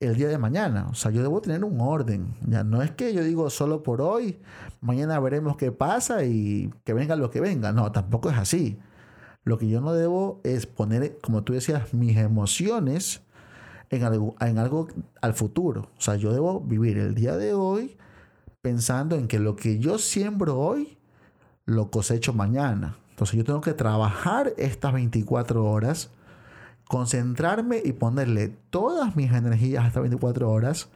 [0.00, 0.86] el día de mañana.
[0.90, 2.34] O sea, yo debo tener un orden.
[2.46, 4.38] Ya no es que yo digo solo por hoy,
[4.80, 7.72] mañana veremos qué pasa y que venga lo que venga.
[7.72, 8.78] No, tampoco es así.
[9.44, 13.22] Lo que yo no debo es poner, como tú decías, mis emociones
[13.90, 14.88] en algo, en algo
[15.20, 15.90] al futuro.
[15.96, 17.96] O sea, yo debo vivir el día de hoy
[18.60, 20.98] pensando en que lo que yo siembro hoy,
[21.64, 22.96] lo cosecho mañana.
[23.10, 26.10] Entonces yo tengo que trabajar estas 24 horas,
[26.86, 30.88] concentrarme y ponerle todas mis energías a estas 24 horas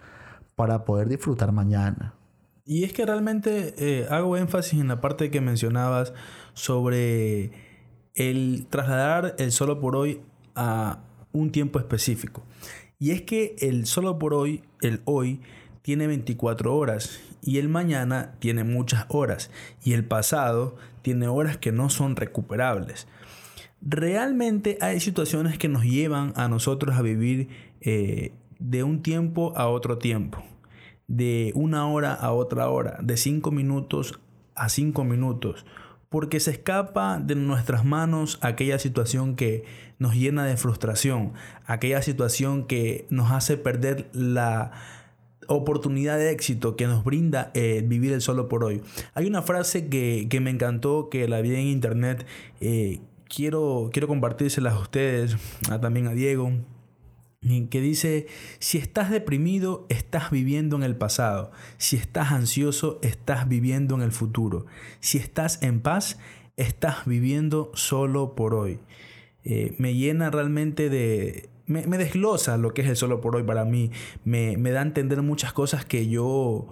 [0.57, 2.15] para poder disfrutar mañana.
[2.65, 6.13] Y es que realmente eh, hago énfasis en la parte que mencionabas
[6.53, 7.51] sobre
[8.15, 10.21] el trasladar el solo por hoy
[10.55, 11.01] a
[11.33, 12.43] un tiempo específico.
[12.99, 15.41] Y es que el solo por hoy, el hoy,
[15.83, 19.51] tiene 24 horas y el mañana tiene muchas horas
[19.83, 23.09] y el pasado tiene horas que no son recuperables.
[23.83, 27.49] Realmente hay situaciones que nos llevan a nosotros a vivir
[27.81, 30.43] eh, de un tiempo a otro tiempo,
[31.09, 34.21] de una hora a otra hora, de cinco minutos
[34.55, 35.65] a cinco minutos,
[36.11, 39.65] porque se escapa de nuestras manos aquella situación que
[39.99, 41.33] nos llena de frustración,
[41.65, 44.73] aquella situación que nos hace perder la
[45.47, 48.83] oportunidad de éxito que nos brinda eh, vivir el solo por hoy.
[49.15, 52.27] Hay una frase que, me encantó, que la vi en internet,
[52.61, 53.01] eh,
[53.35, 55.37] quiero, quiero compartírselas a ustedes,
[55.81, 56.53] también a Diego,
[57.71, 58.27] que dice,
[58.59, 61.53] si estás deprimido, estás viviendo en el pasado.
[61.79, 64.67] Si estás ansioso, estás viviendo en el futuro.
[65.01, 66.19] Si estás en paz,
[66.57, 68.79] estás viviendo solo por hoy.
[69.43, 73.65] Eh, me llena realmente de, me, desglosa lo que es el solo por hoy para
[73.65, 73.91] mí.
[74.25, 76.69] Me, da a entender muchas cosas que yo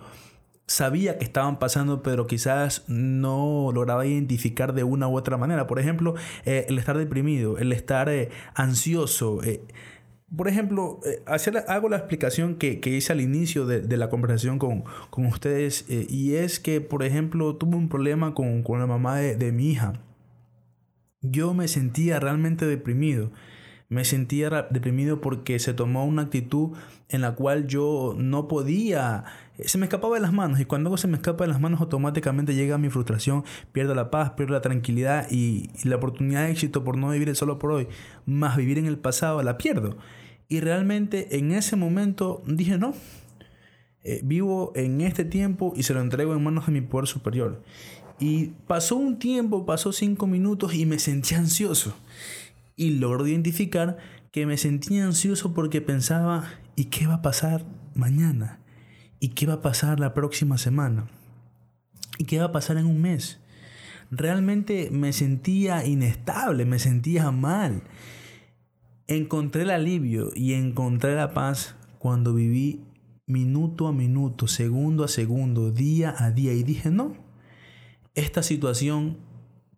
[0.68, 5.66] sabía que estaban pasando, pero quizás no lograba identificar de una u otra manera.
[5.66, 6.14] Por ejemplo,
[6.44, 9.42] eh, el estar deprimido, el estar eh, ansioso.
[9.42, 9.62] Eh,
[10.36, 11.00] por ejemplo,
[11.68, 14.84] hago la explicación que, hice al inicio de, la conversación con,
[15.26, 19.70] ustedes y es que, por ejemplo, tuve un problema con, la mamá de, de mi
[19.70, 19.94] hija.
[21.22, 23.32] Yo me sentía realmente deprimido.
[23.88, 26.76] Me sentía deprimido porque se tomó una actitud
[27.08, 29.24] en la cual yo no podía,
[29.64, 31.80] se me escapaba de las manos y cuando algo se me escapa de las manos
[31.80, 36.84] automáticamente llega mi frustración, pierdo la paz, pierdo la tranquilidad y, la oportunidad de éxito
[36.84, 37.88] por no vivir solo por hoy,
[38.24, 39.96] más vivir en el pasado, la pierdo.
[40.48, 42.94] Y realmente en ese momento dije no,
[44.04, 47.62] eh, vivo en este tiempo y se lo entrego en manos de mi poder superior.
[48.20, 51.94] Y pasó un tiempo, pasó cinco minutos y me sentí ansioso
[52.76, 53.98] y logro identificar
[54.30, 58.57] que me sentía ansioso porque pensaba, ¿y qué va a pasar mañana?
[59.20, 61.08] ¿Y qué va a pasar la próxima semana?
[62.18, 63.40] ¿Y qué va a pasar en un mes?
[64.10, 67.82] Realmente me sentía inestable, me sentía mal.
[69.06, 72.84] Encontré el alivio y encontré la paz cuando viví
[73.26, 77.14] minuto a minuto, segundo a segundo, día a día y dije, no,
[78.14, 79.18] esta situación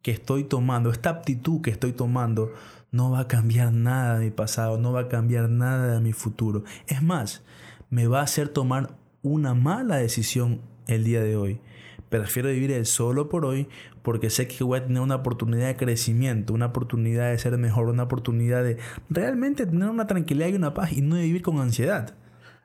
[0.03, 2.53] que estoy tomando, esta aptitud que estoy tomando,
[2.93, 6.13] no va a cambiar nada de mi pasado, no va a cambiar nada de mi
[6.13, 6.65] futuro.
[6.87, 7.43] Es más,
[7.91, 11.61] me va a hacer tomar una mala decisión el día de hoy.
[12.09, 13.69] Prefiero vivir el solo por hoy
[14.03, 17.89] porque sé que voy a tener una oportunidad de crecimiento, una oportunidad de ser mejor,
[17.89, 22.15] una oportunidad de realmente tener una tranquilidad y una paz y no vivir con ansiedad.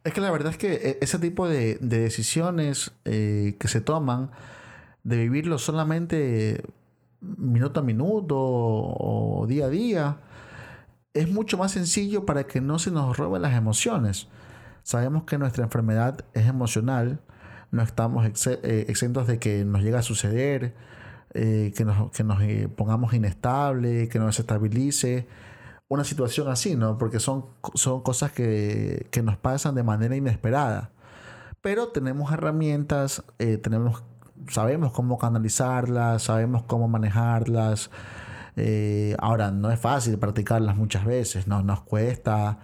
[0.04, 4.32] Es que la verdad es que e, ese tipo de, decisiones eh, que se toman,
[5.04, 6.64] de vivirlo solamente
[7.22, 10.18] minuto a minuto o día a día,
[11.14, 14.28] es mucho más sencillo para que no se nos roben las emociones.
[14.86, 17.20] Sabemos que nuestra enfermedad es emocional,
[17.72, 20.76] no estamos eh, exentos de que nos llegue a suceder,
[21.34, 25.28] eh, que nos, que nos eh, pongamos inestable, que nos estabilice
[25.88, 27.00] una situación así, ¿no?
[27.00, 30.92] Porque son, son cosas que, que nos pasan de manera inesperada.
[31.62, 33.24] Pero tenemos herramientas,
[33.64, 34.04] tenemos
[34.50, 37.90] sabemos cómo canalizarlas, sabemos cómo manejarlas.
[39.18, 41.64] Ahora, no es fácil practicarlas muchas veces, ¿no?
[41.64, 42.60] nos cuesta,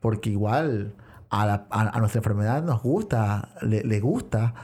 [0.00, 0.94] porque igual
[1.30, 4.54] a, nuestra enfermedad nos gusta, le, gusta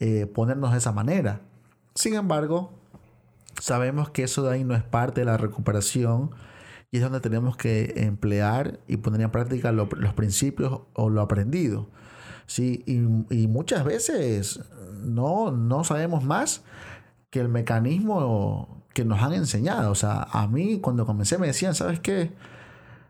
[0.00, 1.40] eh, ponernos de esa manera.
[1.94, 2.72] Sin embargo,
[3.60, 6.30] sabemos que eso de ahí no es parte de la recuperación
[6.90, 11.88] y es donde tenemos que emplear y poner en práctica los principios o lo aprendido.
[12.46, 14.60] Sí, y, y muchas veces
[15.02, 16.62] no, no sabemos más
[17.30, 19.90] que el mecanismo que nos han enseñado.
[19.90, 22.32] O sea, a mí cuando comencé me decían, ¿sabes qué?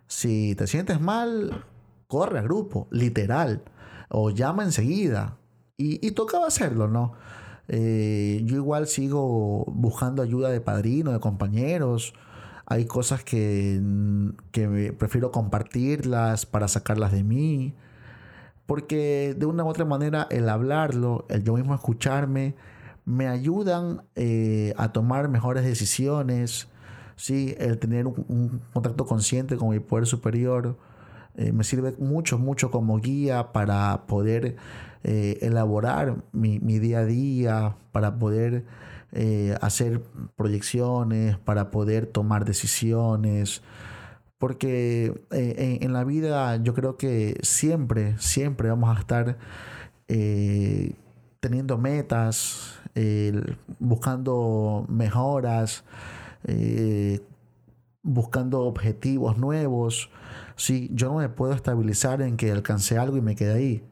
[0.08, 1.64] Si te sientes mal,
[2.06, 3.62] corre al grupo, literal,
[4.08, 5.38] o llama enseguida.
[5.78, 7.12] Y, tocaba hacerlo, ¿no?
[7.68, 12.14] Eh, yo igual sigo buscando ayuda de padrino, de compañeros,
[12.66, 13.80] Hay cosas que,
[14.52, 17.74] que prefiero compartirlas para sacarlas de mí.
[18.66, 22.56] Porque de una u otra manera el hablarlo, el yo mismo escucharme,
[23.06, 26.68] me ayudan eh, a tomar mejores decisiones.
[27.14, 27.54] ¿sí?
[27.58, 30.76] El tener un, contacto consciente con mi poder superior
[31.36, 34.56] eh, me sirve mucho, mucho como guía para poder
[35.04, 38.64] eh, elaborar mi, mi, día a día, para poder
[39.62, 40.02] hacer
[40.36, 43.62] proyecciones, para poder tomar decisiones.
[44.36, 49.38] Porque en, en, la vida yo creo que siempre, siempre vamos a estar
[51.40, 52.78] teniendo metas,
[53.78, 55.82] buscando mejoras,
[56.46, 57.20] eh,
[58.02, 60.10] buscando objetivos nuevos.
[60.56, 63.84] Sí, yo no me puedo estabilizar en que alcance algo y me quede ahí.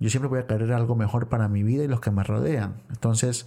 [0.00, 2.82] Yo siempre voy a querer algo mejor para mi vida y los que me rodean.
[2.90, 3.46] Entonces,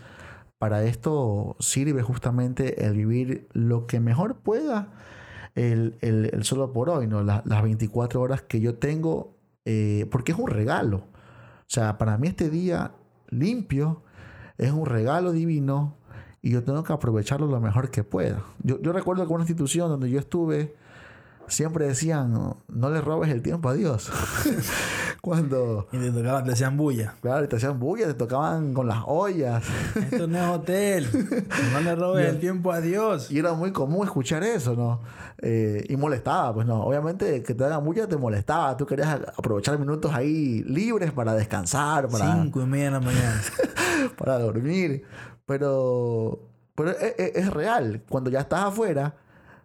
[0.58, 4.90] para esto sirve justamente el vivir lo que mejor pueda
[5.58, 7.24] el, solo por hoy, ¿no?
[7.24, 10.98] las 24 horas que yo tengo, eh, porque es un regalo.
[10.98, 12.92] O sea, para mí este día
[13.30, 14.04] limpio
[14.58, 15.96] es un regalo divino
[16.42, 18.44] y yo tengo que aprovecharlo lo mejor que pueda.
[18.64, 20.76] Yo, yo recuerdo que una institución donde yo estuve,
[21.48, 24.12] siempre decían, no le robes el tiempo a Dios.
[25.22, 25.88] Cuando...
[25.92, 27.16] Y te tocaban, te hacían bulla.
[27.22, 29.64] Claro, te hacían bulla, te tocaban con las ollas.
[29.96, 31.08] Esto no es hotel.
[31.74, 33.30] No le robes el tiempo a Dios.
[33.32, 35.02] Y era muy común escuchar eso, ¿no?
[35.40, 36.82] Eh, y molestaba, pues no.
[36.84, 38.78] Obviamente que te hagan bulla te molestaba.
[38.78, 42.42] Tú querías aprovechar minutos ahí libres para descansar, para...
[42.42, 43.42] Cinco y media de la mañana.
[44.18, 45.04] para dormir.
[45.46, 46.40] Pero,
[46.76, 48.02] pero es, es real.
[48.08, 49.14] Cuando ya estás afuera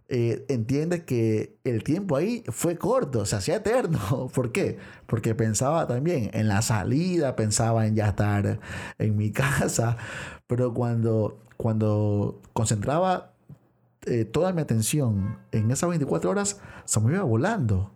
[0.09, 4.28] eh, entiende que el tiempo ahí fue corto, se hacía eterno.
[4.34, 4.78] ¿Por qué?
[5.07, 8.61] Porque pensaba también en la salida, pensaba en ya estar
[8.98, 9.96] en mi casa,
[10.46, 13.32] pero cuando, cuando concentraba
[14.07, 17.92] eh, toda mi atención en esas 24 horas, se me iba volando.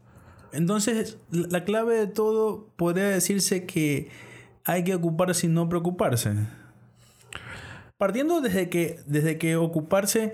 [0.52, 4.09] Entonces, la clave de todo podría decirse que
[4.64, 6.32] hay que ocuparse y no preocuparse.
[7.98, 10.32] Partiendo desde que, desde que ocuparse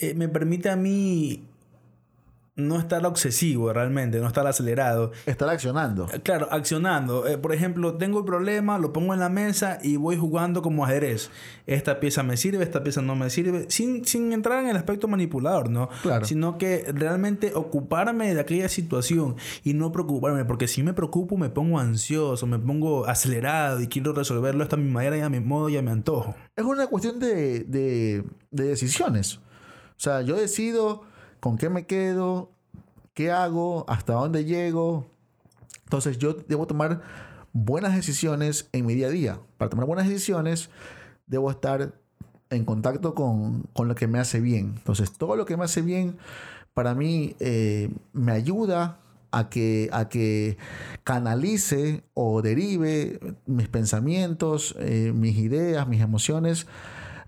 [0.00, 1.44] eh, me permite a mí
[2.60, 5.12] no estar obsesivo realmente, no estar acelerado.
[5.26, 6.06] Estar accionando.
[6.12, 7.26] Eh, claro, accionando.
[7.26, 10.84] Eh, por ejemplo, tengo el problema, lo pongo en la mesa y voy jugando como
[10.84, 11.30] ajedrez.
[11.66, 15.08] Esta pieza me sirve, esta pieza no me sirve, sin, sin entrar en el aspecto
[15.08, 15.88] manipulador, ¿no?
[16.02, 16.26] Claro.
[16.26, 21.50] Sino que realmente ocuparme de aquella situación y no preocuparme, porque si me preocupo me
[21.50, 25.68] pongo ansioso, me pongo acelerado y quiero resolverlo hasta mi manera y a mi modo
[25.68, 26.34] y a mi antojo.
[26.56, 29.40] Es una cuestión de, de, de decisiones.
[30.00, 31.02] O sea, yo decido
[31.40, 32.50] con qué me quedo,
[33.12, 35.04] qué hago, hasta dónde llego.
[35.84, 37.02] Entonces yo debo tomar
[37.52, 39.40] buenas decisiones en mi día a día.
[39.58, 40.70] Para tomar buenas decisiones,
[41.26, 41.92] debo estar
[42.48, 44.72] en contacto con, lo que me hace bien.
[44.78, 46.16] Entonces, todo lo que me hace bien,
[46.72, 49.00] para mí, eh, me ayuda
[49.32, 50.56] a que, a que
[51.04, 56.66] canalice o derive mis pensamientos, eh, mis ideas, mis emociones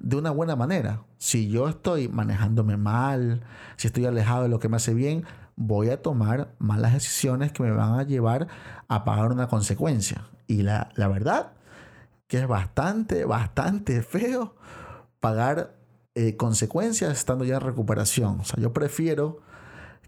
[0.03, 1.05] de una buena manera.
[1.19, 3.43] Si yo estoy manejándome mal,
[3.77, 5.25] si estoy alejado de lo que me hace bien,
[5.57, 8.49] voy a tomar malas decisiones que me van a llevar
[8.89, 10.27] a pagar una consecuencia.
[10.47, 11.53] Y la, verdad
[12.27, 14.57] que es bastante, bastante feo
[15.21, 15.77] pagar
[16.15, 18.41] eh, consecuencias estando ya en recuperación.
[18.41, 19.39] O sea, yo prefiero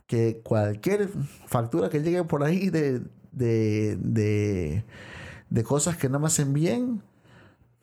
[0.07, 1.09] que cualquier
[1.47, 4.85] factura que llegue por ahí de, de, de,
[5.51, 7.03] de cosas que no me hacen bien,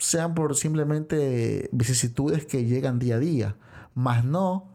[0.02, 3.56] sean por simplemente vicisitudes que llegan día a día,
[3.94, 4.68] más no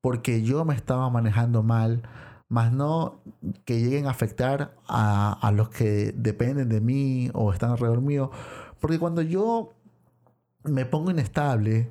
[0.00, 2.02] porque yo me estaba manejando mal,
[2.48, 3.20] más no
[3.64, 8.30] que lleguen a afectar a, los que dependen de mí o están alrededor mío,
[8.78, 9.74] porque cuando yo
[10.62, 11.90] me pongo inestable,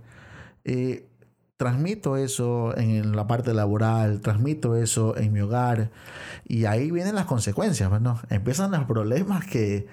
[0.64, 1.10] eh,
[1.58, 5.92] transmito eso en la parte laboral, transmito eso en mi hogar
[6.46, 9.88] y ahí vienen las consecuencias, bueno, empiezan los problemas que,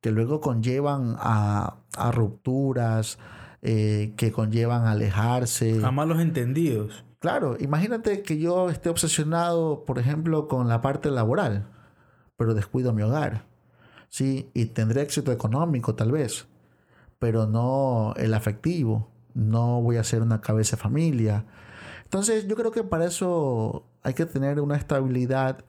[0.00, 1.78] que luego conllevan a,
[2.12, 3.18] rupturas,
[3.62, 5.84] eh, que conllevan a alejarse.
[5.84, 7.04] A malos entendidos.
[7.18, 11.66] Claro, imagínate que yo esté obsesionado, por ejemplo, con la parte laboral,
[12.36, 13.46] pero descuido mi hogar.
[14.08, 16.46] Sí, y tendré éxito económico tal vez,
[17.18, 19.10] pero no el afectivo.
[19.34, 21.44] No voy a ser una cabeza de familia.
[22.04, 25.64] Entonces, yo creo que para eso hay que tener una estabilidad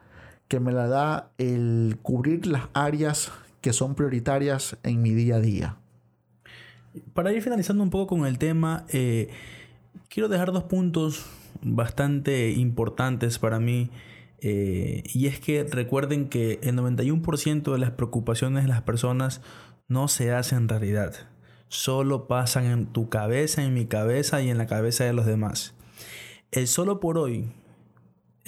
[0.48, 3.32] que me la da el cubrir las áreas
[3.68, 5.78] que son prioritarias en mi día a día.
[7.14, 9.28] Para ir finalizando un poco con el tema, eh,
[10.08, 11.26] quiero dejar dos puntos
[11.62, 13.90] bastante importantes para mí.
[14.40, 19.42] Eh, y es que recuerden que el 91% de las preocupaciones de las personas
[19.90, 21.14] no se hacen realidad.
[21.68, 25.74] Solo pasan en tu cabeza, en mi cabeza y en la cabeza de los demás.
[26.52, 27.52] El solo por hoy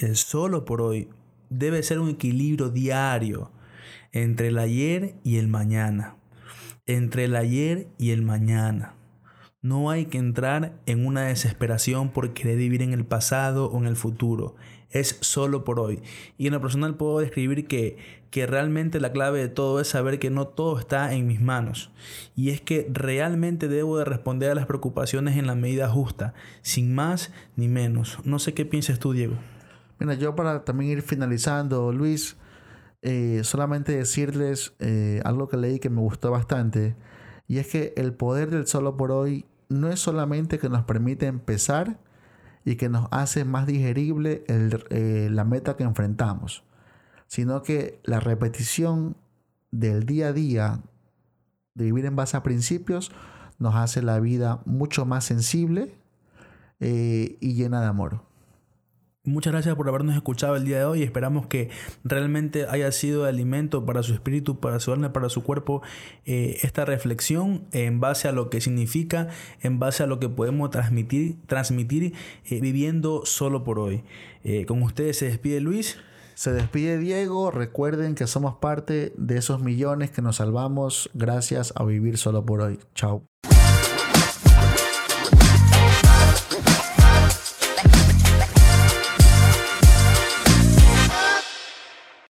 [0.00, 1.08] el solo por hoy,
[1.50, 3.50] debe ser un equilibrio diario
[4.12, 6.16] entre el ayer y el mañana.
[6.86, 8.94] Entre el ayer y el mañana.
[9.62, 13.86] No hay que entrar en una desesperación por querer vivir en el pasado o en
[13.86, 14.56] el futuro.
[14.88, 16.02] Es solo por hoy.
[16.38, 17.98] Y en lo personal puedo describir que,
[18.30, 21.92] que realmente la clave de todo es saber que no todo está en mis manos.
[22.34, 26.32] Y es que realmente debo de responder a las preocupaciones en la medida justa,
[26.62, 28.18] sin más ni menos.
[28.24, 29.36] No sé qué piensas tú, Diego.
[29.98, 32.38] Mira, yo para también ir finalizando, Luis,
[33.02, 36.96] eh, solamente decirles eh, algo que leí que me gustó bastante.
[37.48, 41.26] Y es que el poder del solo por hoy no es solamente que nos permite
[41.26, 41.98] empezar
[42.64, 46.64] y que nos hace más digerible eh, la meta que enfrentamos,
[47.26, 49.16] sino que la repetición
[49.70, 50.80] del día a día
[51.74, 53.12] de vivir en base a principios
[53.58, 55.94] nos hace la vida mucho más sensible
[56.80, 58.29] y llena de amor.
[59.30, 61.02] Muchas gracias por habernos escuchado el día de hoy.
[61.04, 61.70] Esperamos que
[62.02, 65.82] realmente haya sido de alimento para su espíritu, para su alma, para su cuerpo,
[66.26, 69.28] eh, esta reflexión en base a lo que significa,
[69.60, 72.12] en base a lo que podemos transmitir, transmitir
[72.46, 74.02] eh, viviendo solo por hoy.
[74.42, 75.96] Eh, con ustedes se despide Luis.
[76.34, 77.52] Se despide Diego.
[77.52, 82.62] Recuerden que somos parte de esos millones que nos salvamos gracias a vivir solo por
[82.62, 82.80] hoy.
[82.94, 83.22] Chao.